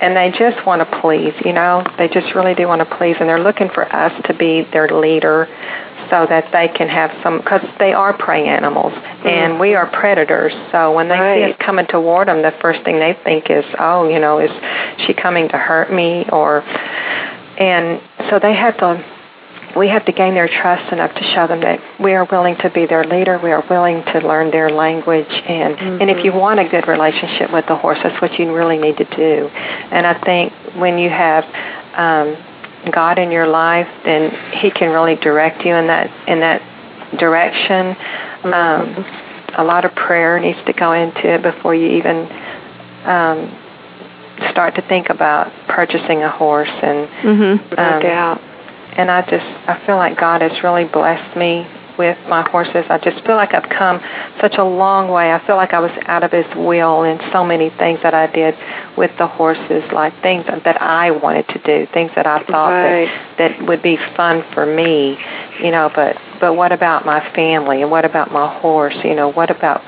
and 0.00 0.16
they 0.16 0.30
just 0.36 0.66
want 0.66 0.80
to 0.80 1.00
please, 1.00 1.34
you 1.44 1.52
know. 1.52 1.84
They 1.98 2.08
just 2.08 2.34
really 2.34 2.54
do 2.54 2.66
want 2.68 2.86
to 2.88 2.96
please, 2.96 3.16
and 3.18 3.28
they're 3.28 3.42
looking 3.42 3.68
for 3.70 3.84
us 3.94 4.12
to 4.26 4.34
be 4.34 4.66
their 4.72 4.88
leader, 4.88 5.48
so 6.10 6.26
that 6.28 6.52
they 6.52 6.68
can 6.68 6.88
have 6.88 7.10
some. 7.22 7.38
Because 7.38 7.62
they 7.78 7.92
are 7.92 8.16
prey 8.16 8.46
animals, 8.46 8.92
mm. 8.92 9.26
and 9.26 9.60
we 9.60 9.74
are 9.74 9.86
predators. 9.90 10.52
So 10.72 10.92
when 10.92 11.08
they 11.08 11.16
see 11.16 11.52
us 11.52 11.56
coming 11.64 11.86
toward 11.86 12.28
them, 12.28 12.42
the 12.42 12.54
first 12.60 12.82
thing 12.84 12.98
they 12.98 13.16
think 13.24 13.50
is, 13.50 13.64
"Oh, 13.78 14.08
you 14.08 14.18
know, 14.18 14.38
is 14.38 14.50
she 15.06 15.14
coming 15.14 15.48
to 15.48 15.56
hurt 15.56 15.92
me?" 15.92 16.26
Or, 16.30 16.62
and 16.62 18.00
so 18.30 18.38
they 18.38 18.54
have 18.54 18.76
to 18.78 19.15
we 19.76 19.88
have 19.88 20.04
to 20.06 20.12
gain 20.12 20.34
their 20.34 20.48
trust 20.48 20.92
enough 20.92 21.14
to 21.14 21.22
show 21.34 21.46
them 21.46 21.60
that 21.60 21.80
we 22.00 22.14
are 22.14 22.24
willing 22.24 22.56
to 22.58 22.70
be 22.70 22.86
their 22.86 23.04
leader. 23.04 23.38
We 23.42 23.50
are 23.52 23.64
willing 23.68 24.02
to 24.04 24.20
learn 24.20 24.50
their 24.50 24.70
language, 24.70 25.28
and 25.28 26.00
and 26.02 26.10
if 26.10 26.24
you 26.24 26.32
want 26.32 26.60
a 26.60 26.68
good 26.68 26.88
relationship 26.88 27.52
with 27.52 27.66
the 27.66 27.76
horse, 27.76 27.98
that's 28.02 28.20
what 28.22 28.38
you 28.38 28.52
really 28.54 28.78
need 28.78 28.96
to 28.98 29.04
do. 29.04 29.48
And 29.48 30.06
I 30.06 30.14
think 30.24 30.52
when 30.76 30.98
you 30.98 31.10
have 31.10 31.44
um, 31.94 32.90
God 32.92 33.18
in 33.18 33.30
your 33.30 33.46
life, 33.46 33.88
then 34.04 34.30
He 34.60 34.70
can 34.70 34.90
really 34.90 35.16
direct 35.16 35.64
you 35.64 35.74
in 35.74 35.86
that 35.88 36.10
in 36.28 36.40
that 36.40 36.62
direction. 37.18 37.96
Um, 38.44 39.04
a 39.58 39.64
lot 39.64 39.84
of 39.84 39.94
prayer 39.94 40.38
needs 40.38 40.58
to 40.66 40.72
go 40.72 40.92
into 40.92 41.34
it 41.34 41.42
before 41.42 41.74
you 41.74 41.96
even 41.96 42.16
um, 43.06 43.38
start 44.50 44.74
to 44.74 44.82
think 44.82 45.08
about 45.08 45.50
purchasing 45.68 46.22
a 46.22 46.30
horse 46.30 46.68
and 46.82 47.08
Mm-hmm. 47.08 47.74
no 47.74 47.82
um, 47.96 48.02
doubt. 48.02 48.40
And 48.96 49.10
I 49.10 49.22
just 49.22 49.46
I 49.68 49.84
feel 49.86 49.96
like 49.96 50.18
God 50.18 50.42
has 50.42 50.62
really 50.62 50.84
blessed 50.84 51.36
me 51.36 51.66
with 51.98 52.18
my 52.28 52.48
horses. 52.48 52.84
I 52.88 52.98
just 52.98 53.24
feel 53.24 53.36
like 53.36 53.54
I've 53.54 53.68
come 53.68 54.00
such 54.40 54.56
a 54.58 54.64
long 54.64 55.08
way. 55.08 55.32
I 55.32 55.44
feel 55.46 55.56
like 55.56 55.72
I 55.72 55.80
was 55.80 55.90
out 56.06 56.22
of 56.22 56.32
his 56.32 56.46
will 56.54 57.04
in 57.04 57.18
so 57.32 57.44
many 57.44 57.70
things 57.70 58.00
that 58.02 58.14
I 58.14 58.26
did 58.26 58.54
with 58.96 59.10
the 59.18 59.26
horses, 59.26 59.82
like 59.92 60.20
things 60.22 60.44
that 60.46 60.80
I 60.80 61.10
wanted 61.10 61.48
to 61.48 61.58
do, 61.58 61.86
things 61.92 62.10
that 62.16 62.26
I 62.26 62.42
thought 62.44 62.70
Right. 62.70 63.08
that 63.38 63.58
that 63.58 63.66
would 63.66 63.82
be 63.82 63.98
fun 64.16 64.44
for 64.52 64.66
me, 64.66 65.18
you 65.62 65.70
know, 65.70 65.90
but 65.94 66.16
but 66.40 66.54
what 66.54 66.72
about 66.72 67.06
my 67.06 67.20
family 67.34 67.82
and 67.82 67.90
what 67.90 68.04
about 68.04 68.32
my 68.32 68.58
horse, 68.60 68.96
you 69.04 69.14
know, 69.14 69.28
what 69.28 69.50
about 69.50 69.82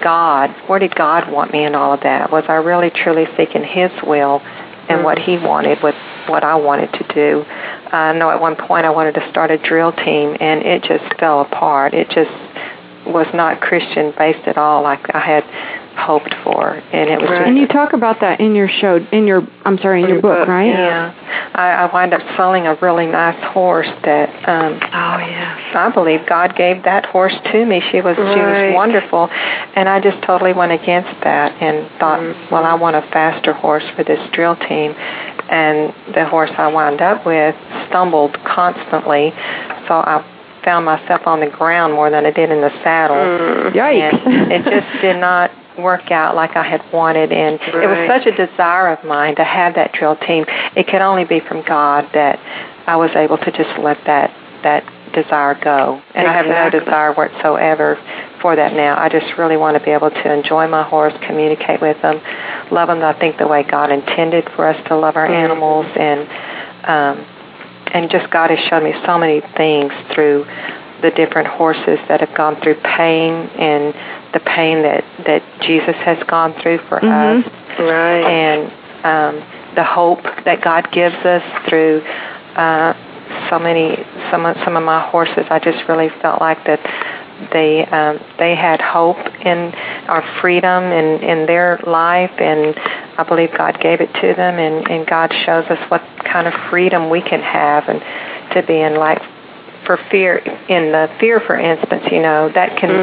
God? 0.00 0.50
Where 0.68 0.78
did 0.78 0.94
God 0.94 1.30
want 1.30 1.52
me 1.52 1.64
in 1.64 1.74
all 1.74 1.92
of 1.92 2.00
that? 2.02 2.30
Was 2.30 2.44
I 2.48 2.54
really 2.54 2.90
truly 2.90 3.26
seeking 3.36 3.64
his 3.64 3.90
will 4.04 4.40
and 4.88 5.00
mm. 5.00 5.04
what 5.04 5.18
he 5.18 5.38
wanted 5.38 5.82
with 5.82 5.96
what 6.28 6.44
I 6.44 6.54
wanted 6.56 6.92
to 6.92 7.14
do? 7.14 7.44
I 7.92 8.12
know 8.12 8.30
at 8.30 8.40
one 8.40 8.56
point 8.56 8.86
I 8.86 8.90
wanted 8.90 9.14
to 9.14 9.30
start 9.30 9.50
a 9.50 9.58
drill 9.58 9.92
team 9.92 10.36
and 10.40 10.62
it 10.62 10.82
just 10.82 11.18
fell 11.18 11.40
apart. 11.40 11.94
It 11.94 12.08
just 12.10 12.30
was 13.06 13.26
not 13.32 13.60
Christian 13.60 14.12
based 14.18 14.46
at 14.46 14.58
all 14.58 14.82
like 14.82 15.00
I 15.14 15.20
had 15.20 15.44
hoped 15.98 16.34
for. 16.44 16.74
And 16.74 17.10
it 17.10 17.20
was 17.20 17.28
just 17.28 17.48
And 17.48 17.58
you 17.58 17.66
talk 17.66 17.92
about 17.92 18.20
that 18.20 18.40
in 18.40 18.54
your 18.54 18.68
show, 18.68 18.96
in 19.10 19.26
your, 19.26 19.42
I'm 19.64 19.78
sorry, 19.78 20.02
in 20.02 20.08
your 20.08 20.22
book, 20.22 20.46
right? 20.46 20.68
yeah. 20.68 21.50
I, 21.54 21.70
I 21.88 21.92
wind 21.92 22.14
up 22.14 22.20
selling 22.36 22.66
a 22.66 22.74
really 22.76 23.06
nice 23.06 23.42
horse 23.52 23.88
that 24.04 24.28
um 24.48 24.74
Oh, 24.74 25.18
yes. 25.18 25.74
I 25.74 25.90
believe 25.92 26.20
God 26.28 26.54
gave 26.54 26.84
that 26.84 27.06
horse 27.06 27.34
to 27.52 27.66
me. 27.66 27.82
She 27.90 28.00
was 28.00 28.16
she 28.16 28.22
was 28.22 28.74
wonderful, 28.74 29.28
and 29.74 29.88
I 29.88 29.98
just 30.00 30.22
totally 30.22 30.52
went 30.52 30.72
against 30.72 31.10
that 31.24 31.60
and 31.60 31.88
thought, 31.98 32.20
well, 32.52 32.64
I 32.64 32.74
want 32.74 32.96
a 32.96 33.02
faster 33.10 33.52
horse 33.52 33.84
for 33.96 34.04
this 34.04 34.20
drill 34.32 34.54
team, 34.56 34.94
and 35.48 35.94
the 36.14 36.26
horse 36.26 36.50
I 36.56 36.68
wound 36.68 37.00
up 37.00 37.24
with 37.24 37.54
stumbled 37.88 38.36
constantly, 38.44 39.30
so 39.86 39.94
I 39.94 40.24
found 40.64 40.84
myself 40.84 41.26
on 41.26 41.40
the 41.40 41.46
ground 41.46 41.94
more 41.94 42.10
than 42.10 42.26
I 42.26 42.30
did 42.30 42.50
in 42.50 42.60
the 42.60 42.70
saddle. 42.82 43.16
Mm. 43.16 43.72
Yikes. 43.72 44.26
And 44.26 44.52
it 44.52 44.64
just 44.64 45.02
did 45.02 45.16
not 45.16 45.50
work 45.78 46.10
out 46.10 46.34
like 46.34 46.56
I 46.56 46.64
had 46.64 46.82
wanted 46.92 47.30
and 47.30 47.54
it 47.60 47.86
was 47.86 48.08
such 48.08 48.26
a 48.26 48.46
desire 48.46 48.88
of 48.88 49.04
mine 49.04 49.36
to 49.36 49.44
have 49.44 49.76
that 49.76 49.92
drill 49.92 50.16
team. 50.16 50.44
It 50.74 50.88
could 50.88 51.00
only 51.00 51.24
be 51.24 51.40
from 51.40 51.62
God 51.62 52.10
that 52.14 52.40
I 52.86 52.96
was 52.96 53.10
able 53.14 53.38
to 53.38 53.50
just 53.52 53.78
let 53.78 53.98
that 54.06 54.34
that 54.64 54.82
desire 55.12 55.58
go. 55.62 56.00
And 56.14 56.26
I 56.26 56.32
have 56.32 56.46
no 56.46 56.70
desire 56.70 57.12
whatsoever 57.12 57.96
for 58.40 58.56
that 58.56 58.72
now. 58.72 58.98
I 58.98 59.08
just 59.08 59.36
really 59.38 59.56
want 59.56 59.76
to 59.78 59.84
be 59.84 59.90
able 59.90 60.10
to 60.10 60.32
enjoy 60.32 60.68
my 60.68 60.82
horse, 60.82 61.12
communicate 61.26 61.80
with 61.80 62.00
them, 62.02 62.20
love 62.70 62.88
them 62.88 63.02
I 63.02 63.18
think 63.18 63.38
the 63.38 63.46
way 63.48 63.62
God 63.62 63.90
intended 63.90 64.48
for 64.54 64.66
us 64.66 64.76
to 64.88 64.96
love 64.96 65.16
our 65.16 65.26
animals 65.26 65.86
and 65.96 66.20
um 66.84 67.26
and 67.92 68.10
just 68.10 68.30
God 68.30 68.50
has 68.50 68.58
shown 68.68 68.84
me 68.84 68.92
so 69.06 69.18
many 69.18 69.40
things 69.56 69.92
through 70.14 70.44
the 71.00 71.10
different 71.10 71.48
horses 71.48 71.98
that 72.08 72.20
have 72.20 72.34
gone 72.36 72.60
through 72.60 72.74
pain 72.82 73.32
and 73.58 73.94
the 74.34 74.40
pain 74.40 74.82
that 74.82 75.04
that 75.26 75.42
Jesus 75.62 75.96
has 76.04 76.18
gone 76.28 76.52
through 76.60 76.78
for 76.88 77.00
Mhm. 77.00 77.44
us 77.44 77.50
Right. 77.78 78.24
and 78.24 78.72
um, 79.04 79.42
the 79.74 79.84
hope 79.84 80.22
that 80.44 80.60
God 80.60 80.90
gives 80.92 81.14
us 81.24 81.42
through 81.68 82.02
uh, 82.56 82.92
so 83.50 83.58
many 83.58 83.96
some 84.30 84.46
of 84.46 84.56
some 84.64 84.76
of 84.76 84.82
my 84.82 85.00
horses. 85.08 85.44
I 85.50 85.58
just 85.58 85.88
really 85.88 86.08
felt 86.20 86.40
like 86.40 86.64
that 86.66 86.80
they 87.52 87.84
um, 87.86 88.18
they 88.38 88.54
had 88.54 88.80
hope 88.80 89.18
in 89.44 89.74
our 90.08 90.22
freedom 90.40 90.84
and 90.84 91.22
in 91.22 91.46
their 91.46 91.78
life, 91.86 92.32
and 92.38 92.74
I 93.18 93.24
believe 93.24 93.50
God 93.56 93.80
gave 93.80 94.00
it 94.00 94.12
to 94.14 94.34
them, 94.34 94.58
and, 94.58 94.88
and 94.90 95.06
God 95.06 95.32
shows 95.46 95.64
us 95.66 95.78
what 95.90 96.02
kind 96.24 96.46
of 96.46 96.54
freedom 96.70 97.10
we 97.10 97.22
can 97.22 97.40
have, 97.40 97.88
and 97.88 98.00
to 98.54 98.62
be 98.66 98.80
in 98.80 98.94
like 98.96 99.20
for 99.86 99.98
fear 100.10 100.38
in 100.68 100.90
the 100.90 101.08
fear 101.20 101.38
for 101.40 101.56
instance 101.56 102.02
you 102.10 102.20
know 102.20 102.50
that 102.52 102.76
can 102.78 102.90
Mhm. 102.90 103.02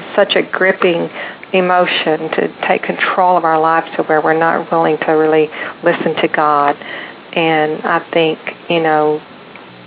be 0.00 0.14
such 0.14 0.36
a 0.36 0.42
gripping 0.42 1.10
emotion 1.54 2.28
to 2.30 2.48
take 2.66 2.82
control 2.82 3.36
of 3.36 3.44
our 3.44 3.58
lives 3.60 3.86
to 3.96 4.02
where 4.04 4.20
we're 4.20 4.38
not 4.38 4.70
willing 4.70 4.98
to 4.98 5.12
really 5.12 5.48
listen 5.82 6.14
to 6.16 6.28
God. 6.28 6.76
And 7.32 7.80
I 7.84 8.00
think, 8.12 8.38
you 8.68 8.80
know, 8.80 9.20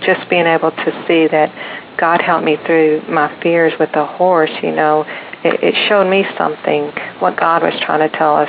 just 0.04 0.28
being 0.30 0.46
able 0.46 0.70
to 0.70 1.04
see 1.06 1.26
that 1.28 1.96
God 1.98 2.22
helped 2.22 2.44
me 2.44 2.56
through 2.64 3.02
my 3.08 3.40
fears 3.42 3.72
with 3.78 3.90
the 3.92 4.06
horse, 4.06 4.50
you 4.62 4.70
know, 4.70 5.04
it, 5.44 5.62
it 5.62 5.88
showed 5.88 6.08
me 6.08 6.24
something, 6.36 6.90
what 7.18 7.36
God 7.36 7.62
was 7.62 7.74
trying 7.80 8.08
to 8.08 8.16
tell 8.16 8.36
us 8.36 8.48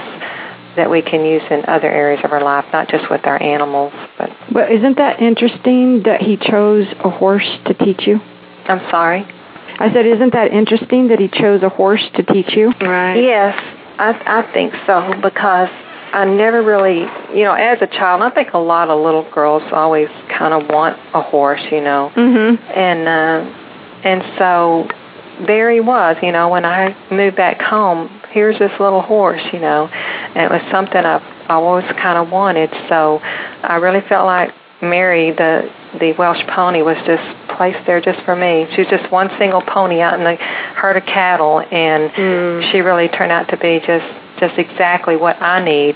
that 0.76 0.90
we 0.90 1.02
can 1.02 1.26
use 1.26 1.42
in 1.50 1.66
other 1.66 1.90
areas 1.90 2.22
of 2.24 2.32
our 2.32 2.44
life, 2.44 2.66
not 2.72 2.90
just 2.90 3.10
with 3.10 3.26
our 3.26 3.42
animals. 3.42 3.92
But 4.18 4.30
But 4.52 4.72
isn't 4.72 4.98
that 4.98 5.22
interesting 5.22 6.04
that 6.04 6.22
he 6.22 6.38
chose 6.38 6.86
a 7.04 7.10
horse 7.10 7.50
to 7.66 7.74
teach 7.74 8.06
you? 8.06 8.20
I'm 8.66 8.80
sorry. 8.90 9.26
I 9.80 9.92
said, 9.94 10.06
isn't 10.06 10.34
that 10.34 10.52
interesting 10.52 11.08
that 11.08 11.20
he 11.20 11.28
chose 11.28 11.64
a 11.64 11.70
horse 11.70 12.04
to 12.16 12.24
teach 12.24 12.54
you? 12.56 12.72
Right. 12.82 13.16
Yes, 13.16 13.56
I 13.98 14.12
I 14.26 14.54
think 14.54 14.74
so 14.86 15.14
because 15.22 15.70
I 16.12 16.26
never 16.26 16.62
really, 16.64 17.00
you 17.38 17.44
know, 17.44 17.54
as 17.54 17.80
a 17.82 17.88
child, 17.88 18.22
I 18.22 18.30
think 18.32 18.54
a 18.54 18.58
lot 18.58 18.90
of 18.90 19.04
little 19.04 19.30
girls 19.32 19.64
always 19.72 20.08
kind 20.30 20.54
of 20.54 20.68
want 20.70 20.98
a 21.14 21.22
horse, 21.22 21.62
you 21.72 21.82
know, 21.82 22.12
Mm-hmm. 22.16 22.64
and 22.78 23.08
uh, 23.08 23.56
and 24.04 24.24
so 24.38 24.88
there 25.46 25.72
he 25.72 25.80
was, 25.80 26.18
you 26.22 26.32
know, 26.32 26.50
when 26.50 26.66
I 26.66 26.96
moved 27.12 27.36
back 27.38 27.62
home. 27.62 28.10
Here's 28.32 28.60
this 28.60 28.72
little 28.80 29.02
horse, 29.02 29.42
you 29.52 29.60
know, 29.60 29.88
and 29.88 30.38
it 30.38 30.52
was 30.52 30.62
something 30.72 30.98
I've 31.04 31.24
always 31.50 31.86
kind 31.94 32.18
of 32.20 32.30
wanted. 32.32 32.70
So 32.88 33.20
I 33.24 33.78
really 33.82 34.08
felt 34.08 34.26
like 34.26 34.54
Mary, 34.82 35.32
the 35.32 35.70
the 36.00 36.14
Welsh 36.14 36.42
pony, 36.54 36.82
was 36.84 36.98
just 37.06 37.24
placed 37.58 37.86
there 37.88 38.00
just 38.02 38.22
for 38.26 38.36
me. 38.36 38.68
She 38.76 38.82
was 38.82 38.90
just 38.90 39.12
one 39.12 39.30
single 39.40 39.62
pony 39.62 40.00
out 40.02 40.14
in 40.20 40.24
the 40.24 40.36
herd 40.36 40.98
of 40.98 41.06
cattle, 41.06 41.60
and 41.60 42.12
she 42.72 42.80
really 42.82 43.08
turned 43.10 43.32
out 43.32 43.50
to 43.50 43.58
be 43.58 43.80
just 43.80 44.06
just 44.40 44.58
exactly 44.58 45.16
what 45.16 45.42
I 45.42 45.64
need 45.64 45.96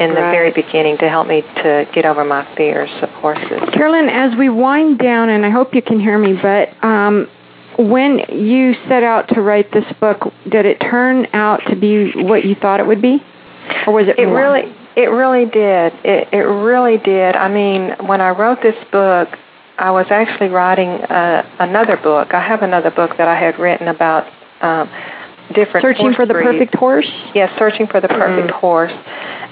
in 0.00 0.10
the 0.14 0.20
Right. 0.20 0.30
very 0.30 0.50
beginning 0.50 0.98
to 0.98 1.08
help 1.08 1.26
me 1.28 1.42
to 1.62 1.86
get 1.92 2.04
over 2.04 2.24
my 2.24 2.44
fears 2.56 2.90
of 3.02 3.08
horses. 3.10 3.60
Carolyn, 3.72 4.08
as 4.08 4.36
we 4.36 4.48
wind 4.48 4.98
down, 4.98 5.28
and 5.28 5.46
I 5.46 5.50
hope 5.50 5.74
you 5.74 5.82
can 5.82 6.00
hear 6.00 6.18
me, 6.18 6.34
but 6.34 6.72
um, 6.84 7.28
when 7.78 8.18
you 8.30 8.74
set 8.88 9.02
out 9.02 9.28
to 9.34 9.40
write 9.40 9.70
this 9.72 9.84
book, 10.00 10.32
did 10.48 10.66
it 10.66 10.80
turn 10.80 11.26
out 11.32 11.60
to 11.68 11.76
be 11.76 12.10
what 12.22 12.44
you 12.44 12.54
thought 12.56 12.80
it 12.80 12.86
would 12.86 13.02
be, 13.02 13.22
or 13.86 13.92
was 13.94 14.08
it? 14.08 14.18
It 14.18 14.26
more? 14.26 14.36
really, 14.40 14.74
it 14.96 15.10
really 15.10 15.44
did. 15.46 15.92
It, 16.04 16.28
it 16.32 16.44
really 16.44 16.98
did. 16.98 17.36
I 17.36 17.48
mean, 17.48 17.94
when 18.06 18.20
I 18.20 18.30
wrote 18.30 18.62
this 18.62 18.76
book, 18.90 19.28
I 19.78 19.90
was 19.90 20.06
actually 20.10 20.48
writing 20.48 20.88
uh, 20.88 21.46
another 21.60 21.96
book. 21.98 22.32
I 22.32 22.40
have 22.40 22.62
another 22.62 22.90
book 22.90 23.16
that 23.18 23.28
I 23.28 23.38
had 23.38 23.58
written 23.58 23.88
about 23.88 24.24
um, 24.62 24.88
different 25.54 25.84
searching 25.84 26.14
for 26.14 26.26
the 26.26 26.34
breeds. 26.34 26.50
perfect 26.52 26.74
horse. 26.74 27.10
Yes, 27.34 27.52
searching 27.58 27.86
for 27.86 28.00
the 28.00 28.08
perfect 28.08 28.50
horse. 28.50 28.92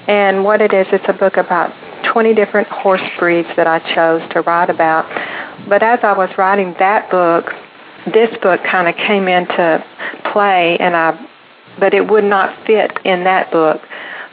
And 0.07 0.43
what 0.43 0.61
it 0.61 0.73
is, 0.73 0.87
it's 0.91 1.05
a 1.07 1.13
book 1.13 1.37
about 1.37 1.73
20 2.11 2.33
different 2.33 2.67
horse 2.67 3.01
breeds 3.17 3.49
that 3.57 3.67
I 3.67 3.79
chose 3.95 4.21
to 4.33 4.41
write 4.41 4.69
about. 4.69 5.05
But 5.67 5.81
as 5.81 5.99
I 6.03 6.13
was 6.13 6.29
writing 6.37 6.75
that 6.79 7.09
book, 7.09 7.45
this 8.13 8.29
book 8.41 8.61
kind 8.63 8.87
of 8.87 8.95
came 8.95 9.27
into 9.27 9.83
play, 10.31 10.77
and 10.79 10.95
I, 10.95 11.27
but 11.79 11.93
it 11.93 12.07
would 12.07 12.23
not 12.23 12.65
fit 12.67 12.91
in 13.03 13.23
that 13.23 13.51
book. 13.51 13.81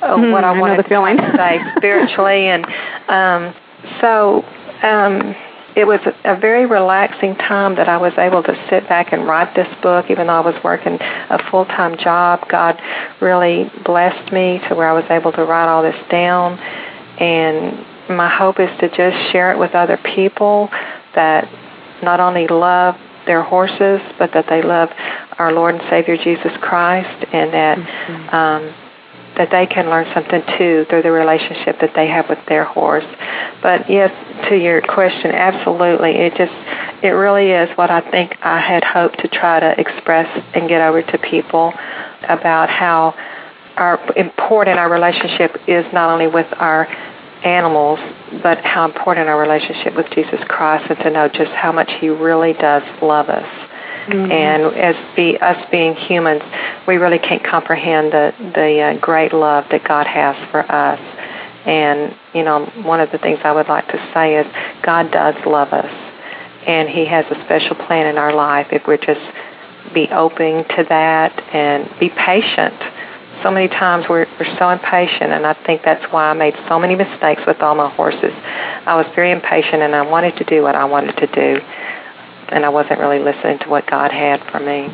Uh, 0.02 0.16
Hmm, 0.16 0.32
what 0.32 0.44
I, 0.44 0.54
I 0.54 0.58
wanted 0.58 0.78
the 0.78 0.88
to 0.88 1.32
say 1.36 1.60
spiritually, 1.76 2.48
and 2.48 2.66
um, 3.08 3.54
so 4.00 4.44
um, 4.82 5.34
it 5.74 5.86
was 5.86 6.00
a 6.24 6.36
very 6.36 6.66
relaxing 6.66 7.34
time 7.36 7.76
that 7.76 7.88
I 7.88 7.96
was 7.96 8.12
able 8.18 8.42
to 8.42 8.66
sit 8.68 8.88
back 8.88 9.12
and 9.12 9.26
write 9.26 9.54
this 9.54 9.68
book, 9.82 10.06
even 10.10 10.26
though 10.26 10.34
I 10.34 10.40
was 10.40 10.62
working 10.62 10.98
a 11.00 11.38
full 11.50 11.64
time 11.64 11.96
job. 11.96 12.48
God 12.48 12.80
really 13.20 13.70
blessed 13.84 14.32
me 14.32 14.60
to 14.68 14.74
where 14.74 14.88
I 14.88 14.92
was 14.92 15.04
able 15.10 15.32
to 15.32 15.44
write 15.44 15.68
all 15.68 15.82
this 15.82 15.96
down, 16.10 16.58
and 16.58 17.86
my 18.10 18.28
hope 18.28 18.60
is 18.60 18.70
to 18.80 18.88
just 18.88 19.32
share 19.32 19.52
it 19.52 19.58
with 19.58 19.74
other 19.74 19.96
people 19.96 20.68
that 21.14 21.48
not 22.02 22.20
only 22.20 22.46
love 22.48 22.96
their 23.26 23.42
horses, 23.42 24.00
but 24.18 24.32
that 24.34 24.46
they 24.48 24.62
love 24.62 24.90
our 25.38 25.52
Lord 25.52 25.76
and 25.76 25.84
Savior 25.88 26.16
Jesus 26.16 26.52
Christ, 26.60 27.26
and 27.32 27.52
that 27.52 28.34
um, 28.34 28.74
that 29.36 29.50
they 29.50 29.66
can 29.66 29.88
learn 29.88 30.06
something 30.14 30.42
too 30.58 30.84
through 30.88 31.02
the 31.02 31.10
relationship 31.10 31.80
that 31.80 31.92
they 31.94 32.06
have 32.06 32.28
with 32.28 32.38
their 32.48 32.64
horse. 32.64 33.04
But 33.62 33.88
yes, 33.88 34.10
to 34.48 34.56
your 34.56 34.82
question, 34.82 35.30
absolutely, 35.32 36.10
it 36.10 36.34
just 36.36 36.52
it 37.02 37.10
really 37.10 37.50
is 37.50 37.68
what 37.76 37.90
I 37.90 38.00
think 38.10 38.36
I 38.42 38.60
had 38.60 38.84
hoped 38.84 39.20
to 39.20 39.28
try 39.28 39.60
to 39.60 39.78
express 39.80 40.28
and 40.54 40.68
get 40.68 40.82
over 40.82 41.02
to 41.02 41.18
people 41.18 41.72
about 42.28 42.68
how 42.68 43.14
our 43.76 43.98
important 44.16 44.78
our 44.78 44.90
relationship 44.90 45.56
is 45.66 45.84
not 45.92 46.10
only 46.10 46.26
with 46.26 46.46
our 46.58 46.86
animals, 47.44 47.98
but 48.42 48.58
how 48.58 48.84
important 48.84 49.28
our 49.28 49.40
relationship 49.40 49.96
with 49.96 50.06
Jesus 50.14 50.40
Christ 50.48 50.90
and 50.90 50.98
to 51.00 51.10
know 51.10 51.28
just 51.28 51.50
how 51.52 51.72
much 51.72 51.90
He 52.00 52.08
really 52.08 52.52
does 52.52 52.82
love 53.00 53.28
us. 53.28 53.71
And 54.08 54.74
as 54.74 54.96
be 55.14 55.38
us 55.38 55.64
being 55.70 55.94
humans, 55.94 56.42
we 56.88 56.96
really 56.96 57.18
can't 57.18 57.44
comprehend 57.44 58.12
the 58.12 58.34
the 58.54 58.80
uh, 58.80 58.98
great 58.98 59.32
love 59.32 59.64
that 59.70 59.86
God 59.86 60.06
has 60.06 60.36
for 60.50 60.60
us. 60.60 60.98
And 61.66 62.16
you 62.34 62.42
know, 62.42 62.66
one 62.82 63.00
of 63.00 63.12
the 63.12 63.18
things 63.18 63.38
I 63.44 63.52
would 63.52 63.68
like 63.68 63.86
to 63.88 64.10
say 64.12 64.36
is 64.36 64.46
God 64.82 65.12
does 65.12 65.34
love 65.46 65.72
us, 65.72 65.92
and 66.66 66.88
He 66.88 67.06
has 67.06 67.24
a 67.30 67.44
special 67.44 67.76
plan 67.76 68.06
in 68.06 68.18
our 68.18 68.34
life 68.34 68.68
if 68.72 68.86
we're 68.86 68.96
just 68.96 69.20
be 69.94 70.08
open 70.08 70.64
to 70.76 70.84
that 70.88 71.38
and 71.54 71.88
be 72.00 72.08
patient. 72.08 72.74
So 73.42 73.50
many 73.50 73.68
times 73.68 74.06
we're, 74.08 74.26
we're 74.38 74.58
so 74.58 74.70
impatient, 74.70 75.32
and 75.32 75.44
I 75.46 75.54
think 75.66 75.82
that's 75.84 76.04
why 76.12 76.30
I 76.30 76.32
made 76.32 76.54
so 76.68 76.78
many 76.78 76.94
mistakes 76.94 77.42
with 77.46 77.60
all 77.60 77.74
my 77.74 77.90
horses. 77.90 78.32
I 78.86 78.94
was 78.94 79.06
very 79.14 79.32
impatient, 79.32 79.82
and 79.82 79.94
I 79.94 80.02
wanted 80.02 80.36
to 80.36 80.44
do 80.44 80.62
what 80.62 80.76
I 80.76 80.84
wanted 80.84 81.16
to 81.16 81.26
do, 81.26 81.60
and 82.52 82.64
I 82.64 82.68
wasn't 82.68 83.00
really 83.00 83.18
listening 83.18 83.58
to 83.60 83.68
what 83.68 83.86
God 83.88 84.10
had 84.12 84.42
for 84.50 84.60
me. 84.60 84.88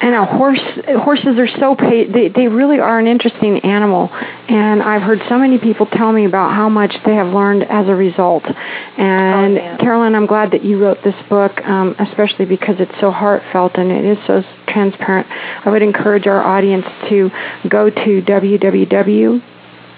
And 0.00 0.14
a 0.14 0.24
horse, 0.24 0.60
horses 1.02 1.38
are 1.38 1.48
so 1.48 1.74
pa- 1.74 2.06
they 2.12 2.28
they 2.28 2.46
really 2.46 2.78
are 2.78 3.00
an 3.00 3.08
interesting 3.08 3.58
animal, 3.64 4.08
and 4.12 4.80
I've 4.80 5.02
heard 5.02 5.20
so 5.28 5.36
many 5.36 5.58
people 5.58 5.86
tell 5.86 6.12
me 6.12 6.24
about 6.24 6.54
how 6.54 6.68
much 6.68 6.94
they 7.04 7.14
have 7.16 7.34
learned 7.34 7.64
as 7.64 7.88
a 7.88 7.96
result. 7.96 8.44
And 8.46 9.58
Oh, 9.58 9.60
yeah. 9.60 9.76
Carolyn, 9.78 10.14
I'm 10.14 10.26
glad 10.26 10.52
that 10.52 10.64
you 10.64 10.78
wrote 10.80 10.98
this 11.02 11.16
book, 11.28 11.60
um, 11.66 11.96
especially 11.98 12.44
because 12.44 12.76
it's 12.78 12.94
so 13.00 13.10
heartfelt 13.10 13.76
and 13.76 13.90
it 13.90 14.04
is 14.04 14.18
so 14.28 14.44
transparent. 14.68 15.26
I 15.66 15.70
would 15.70 15.82
encourage 15.82 16.28
our 16.28 16.42
audience 16.44 16.86
to 17.08 17.30
go 17.68 17.90
to 17.90 18.22
www 18.22 19.42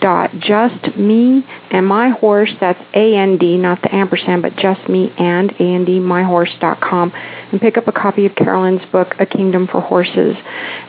dot 0.01 0.31
just 0.39 0.97
me 0.97 1.45
and 1.71 1.87
my 1.87 2.11
horse 2.11 2.51
that's 2.61 2.81
a 2.95 3.17
n 3.17 3.39
d 3.39 3.57
not 3.57 3.81
the 3.83 3.95
ampersand 3.95 4.43
but 4.43 4.57
just 4.57 4.89
me 4.89 5.13
and 5.19 5.51
a 5.53 5.63
n 5.63 5.85
d 5.85 5.99
myhorse 5.99 6.59
dot 6.61 6.81
com 6.81 7.13
and 7.53 7.61
pick 7.61 7.77
up 7.77 7.89
a 7.89 7.93
copy 7.93 8.27
of 8.27 8.35
carolyn's 8.35 8.85
book 8.91 9.15
a 9.19 9.27
kingdom 9.27 9.67
for 9.67 9.81
horses. 9.81 10.37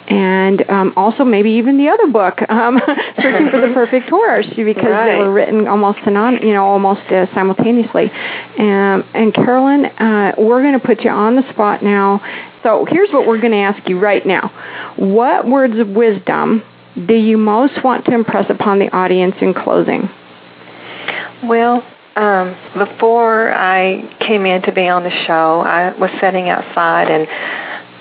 And 0.08 0.70
um, 0.70 0.94
also 0.96 1.24
maybe 1.24 1.52
even 1.52 1.78
the 1.78 1.90
other 1.90 2.08
book 2.08 2.42
um, 2.50 2.80
searching 3.22 3.50
for 3.50 3.62
the 3.62 3.74
perfect 3.74 4.10
horse 4.10 4.48
because 4.48 4.84
they 4.84 5.16
were 5.18 5.32
written 5.32 5.68
almost 5.68 6.00
synon- 6.00 6.44
you 6.44 6.54
know 6.54 6.66
almost 6.66 7.02
uh, 7.12 7.34
simultaneously. 7.34 8.12
Um, 8.60 9.04
and 9.14 9.34
carolyn 9.34 9.86
uh, 9.86 10.34
we're 10.38 10.62
going 10.62 10.80
to 10.80 10.86
put 10.86 11.02
you 11.04 11.10
on 11.10 11.36
the 11.36 11.50
spot 11.52 11.84
now. 11.84 12.22
So 12.64 12.86
here's 12.88 13.10
what 13.10 13.28
we're 13.28 13.40
going 13.40 13.54
to 13.54 13.58
ask 13.58 13.90
you 13.90 14.00
right 14.00 14.26
now. 14.26 14.50
What 14.98 15.48
words 15.48 15.80
of 15.80 15.90
wisdom 15.90 16.64
do 16.96 17.16
you 17.16 17.38
most 17.38 17.84
want 17.84 18.06
to 18.06 18.14
impress 18.14 18.50
upon 18.50 18.80
the 18.80 18.94
audience 18.96 19.36
in 19.42 19.54
closing? 19.54 20.10
Well, 21.44 21.84
um, 22.16 22.56
before 22.78 23.54
I 23.54 24.18
came 24.20 24.46
in 24.46 24.62
to 24.64 24.72
be 24.72 24.88
on 24.88 25.04
the 25.04 25.26
show, 25.26 25.62
I 25.62 25.98
was 25.98 26.12
sitting 26.20 26.50
outside 26.50 27.10
and 27.10 27.28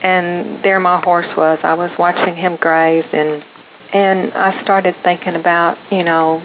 and 0.03 0.64
there 0.64 0.81
my 0.81 1.00
horse 1.00 1.29
was. 1.37 1.59
I 1.62 1.74
was 1.74 1.90
watching 1.98 2.35
him 2.35 2.57
graze 2.57 3.05
and 3.12 3.44
and 3.92 4.33
I 4.33 4.62
started 4.62 4.94
thinking 5.03 5.35
about, 5.35 5.76
you 5.92 6.05
know, 6.05 6.40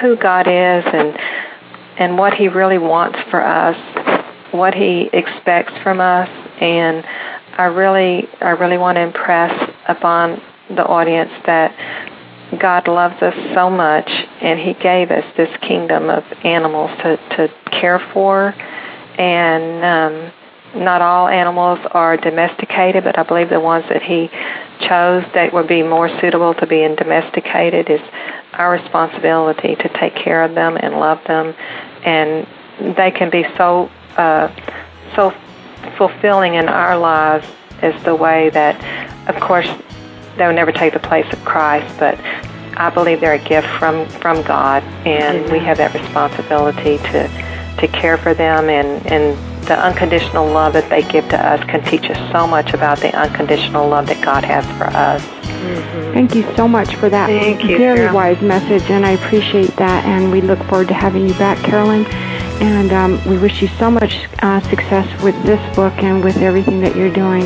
who 0.00 0.16
God 0.16 0.46
is 0.46 0.84
and 0.86 1.18
and 1.98 2.16
what 2.16 2.34
he 2.34 2.48
really 2.48 2.78
wants 2.78 3.18
for 3.30 3.44
us, 3.44 3.76
what 4.52 4.74
he 4.74 5.10
expects 5.12 5.72
from 5.82 6.00
us 6.00 6.28
and 6.60 7.04
I 7.58 7.64
really 7.64 8.28
I 8.40 8.50
really 8.50 8.78
want 8.78 8.96
to 8.96 9.02
impress 9.02 9.52
upon 9.88 10.40
the 10.74 10.84
audience 10.84 11.32
that 11.46 11.74
God 12.58 12.88
loves 12.88 13.22
us 13.22 13.34
so 13.54 13.70
much, 13.70 14.10
and 14.40 14.58
He 14.58 14.74
gave 14.74 15.10
us 15.10 15.24
this 15.36 15.54
kingdom 15.60 16.10
of 16.10 16.24
animals 16.44 16.90
to, 17.02 17.16
to 17.36 17.52
care 17.70 18.00
for. 18.12 18.54
And 19.18 19.84
um, 19.84 20.32
not 20.82 21.02
all 21.02 21.28
animals 21.28 21.78
are 21.92 22.16
domesticated, 22.16 23.04
but 23.04 23.18
I 23.18 23.22
believe 23.22 23.50
the 23.50 23.60
ones 23.60 23.84
that 23.88 24.02
He 24.02 24.28
chose 24.86 25.24
that 25.34 25.52
would 25.52 25.68
be 25.68 25.82
more 25.82 26.08
suitable 26.20 26.54
to 26.54 26.66
being 26.66 26.96
domesticated 26.96 27.90
is 27.90 28.00
our 28.52 28.72
responsibility 28.72 29.76
to 29.76 29.88
take 30.00 30.14
care 30.14 30.42
of 30.42 30.54
them 30.54 30.76
and 30.76 30.94
love 30.94 31.22
them. 31.26 31.54
And 32.04 32.46
they 32.96 33.10
can 33.10 33.30
be 33.30 33.44
so 33.56 33.90
uh, 34.16 34.48
so 35.14 35.32
fulfilling 35.96 36.54
in 36.54 36.68
our 36.68 36.98
lives 36.98 37.46
as 37.82 38.00
the 38.02 38.14
way 38.14 38.50
that, 38.50 39.28
of 39.28 39.40
course, 39.40 39.68
they 40.36 40.46
will 40.46 40.54
never 40.54 40.72
take 40.72 40.92
the 40.92 41.00
place 41.00 41.30
of 41.32 41.44
Christ, 41.44 41.98
but 41.98 42.18
I 42.76 42.90
believe 42.90 43.20
they're 43.20 43.34
a 43.34 43.38
gift 43.38 43.68
from, 43.78 44.08
from 44.08 44.42
God, 44.42 44.82
and 45.06 45.50
we 45.52 45.58
have 45.58 45.76
that 45.78 45.92
responsibility 45.92 46.98
to 46.98 47.28
to 47.80 47.88
care 47.88 48.18
for 48.18 48.34
them 48.34 48.68
and, 48.68 49.06
and 49.06 49.36
the 49.66 49.78
unconditional 49.78 50.46
love 50.46 50.72
that 50.72 50.88
they 50.90 51.02
give 51.02 51.28
to 51.28 51.36
us 51.36 51.62
can 51.64 51.82
teach 51.84 52.10
us 52.10 52.32
so 52.32 52.46
much 52.46 52.72
about 52.72 52.98
the 52.98 53.14
unconditional 53.16 53.88
love 53.88 54.06
that 54.06 54.22
God 54.24 54.44
has 54.44 54.64
for 54.76 54.84
us. 54.84 55.22
Mm-hmm. 55.22 56.12
Thank 56.12 56.34
you 56.34 56.42
so 56.56 56.66
much 56.66 56.96
for 56.96 57.08
that 57.08 57.28
Thank 57.28 57.64
you, 57.64 57.76
very 57.78 57.98
Carol. 57.98 58.14
wise 58.14 58.40
message, 58.40 58.90
and 58.90 59.04
I 59.04 59.12
appreciate 59.12 59.76
that. 59.76 60.04
And 60.04 60.32
we 60.32 60.40
look 60.40 60.58
forward 60.64 60.88
to 60.88 60.94
having 60.94 61.28
you 61.28 61.34
back, 61.34 61.58
Carolyn. 61.58 62.06
And 62.62 62.92
um, 62.92 63.30
we 63.30 63.38
wish 63.38 63.62
you 63.62 63.68
so 63.68 63.90
much 63.90 64.26
uh, 64.40 64.60
success 64.68 65.22
with 65.22 65.40
this 65.44 65.60
book 65.76 65.94
and 66.02 66.22
with 66.22 66.38
everything 66.38 66.80
that 66.80 66.96
you're 66.96 67.12
doing. 67.12 67.44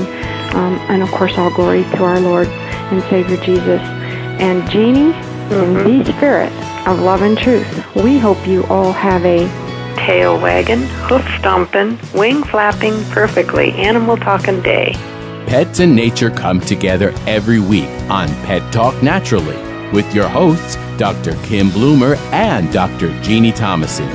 Um, 0.54 0.78
and 0.88 1.02
of 1.02 1.10
course, 1.10 1.36
all 1.36 1.50
glory 1.50 1.82
to 1.82 2.04
our 2.04 2.20
Lord 2.20 2.48
and 2.94 3.02
Savior 3.10 3.36
Jesus. 3.44 3.80
And 4.40 4.68
Jeannie, 4.70 5.12
in 5.52 5.74
the 5.74 5.80
mm-hmm. 5.80 6.16
spirit 6.16 6.52
of 6.86 7.00
love 7.00 7.22
and 7.22 7.36
truth, 7.36 7.94
we 7.96 8.18
hope 8.18 8.46
you 8.46 8.64
all 8.66 8.92
have 8.92 9.24
a 9.24 9.46
Tail 9.96 10.38
wagging, 10.40 10.82
hoof 11.08 11.24
stomping, 11.38 11.98
wing 12.14 12.42
flapping, 12.42 13.02
perfectly 13.04 13.72
animal 13.72 14.16
talking 14.16 14.60
day. 14.60 14.92
Pets 15.46 15.80
and 15.80 15.94
nature 15.94 16.30
come 16.30 16.60
together 16.60 17.14
every 17.26 17.60
week 17.60 17.88
on 18.10 18.28
Pet 18.44 18.72
Talk 18.72 19.00
Naturally 19.02 19.56
with 19.92 20.12
your 20.14 20.28
hosts, 20.28 20.76
Dr. 20.98 21.36
Kim 21.44 21.70
Bloomer 21.70 22.16
and 22.32 22.72
Dr. 22.72 23.18
Jeannie 23.22 23.52
Thomason. 23.52 24.08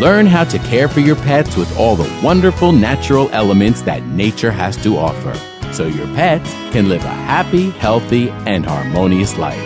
Learn 0.00 0.26
how 0.26 0.44
to 0.44 0.58
care 0.60 0.88
for 0.88 1.00
your 1.00 1.16
pets 1.16 1.56
with 1.56 1.76
all 1.76 1.96
the 1.96 2.20
wonderful 2.22 2.72
natural 2.72 3.28
elements 3.32 3.82
that 3.82 4.02
nature 4.04 4.52
has 4.52 4.76
to 4.78 4.96
offer 4.96 5.53
so 5.74 5.86
your 5.86 6.06
pets 6.14 6.50
can 6.72 6.88
live 6.88 7.04
a 7.04 7.08
happy, 7.08 7.68
healthy, 7.70 8.30
and 8.46 8.64
harmonious 8.64 9.36
life. 9.36 9.60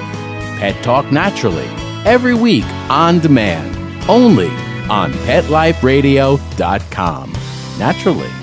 Pet 0.58 0.82
Talk 0.82 1.12
Naturally 1.12 1.68
every 2.04 2.34
week 2.34 2.64
on 2.90 3.20
demand, 3.20 3.76
only 4.08 4.48
on 4.88 5.12
PetLifeRadio.com. 5.12 7.32
Naturally. 7.78 8.37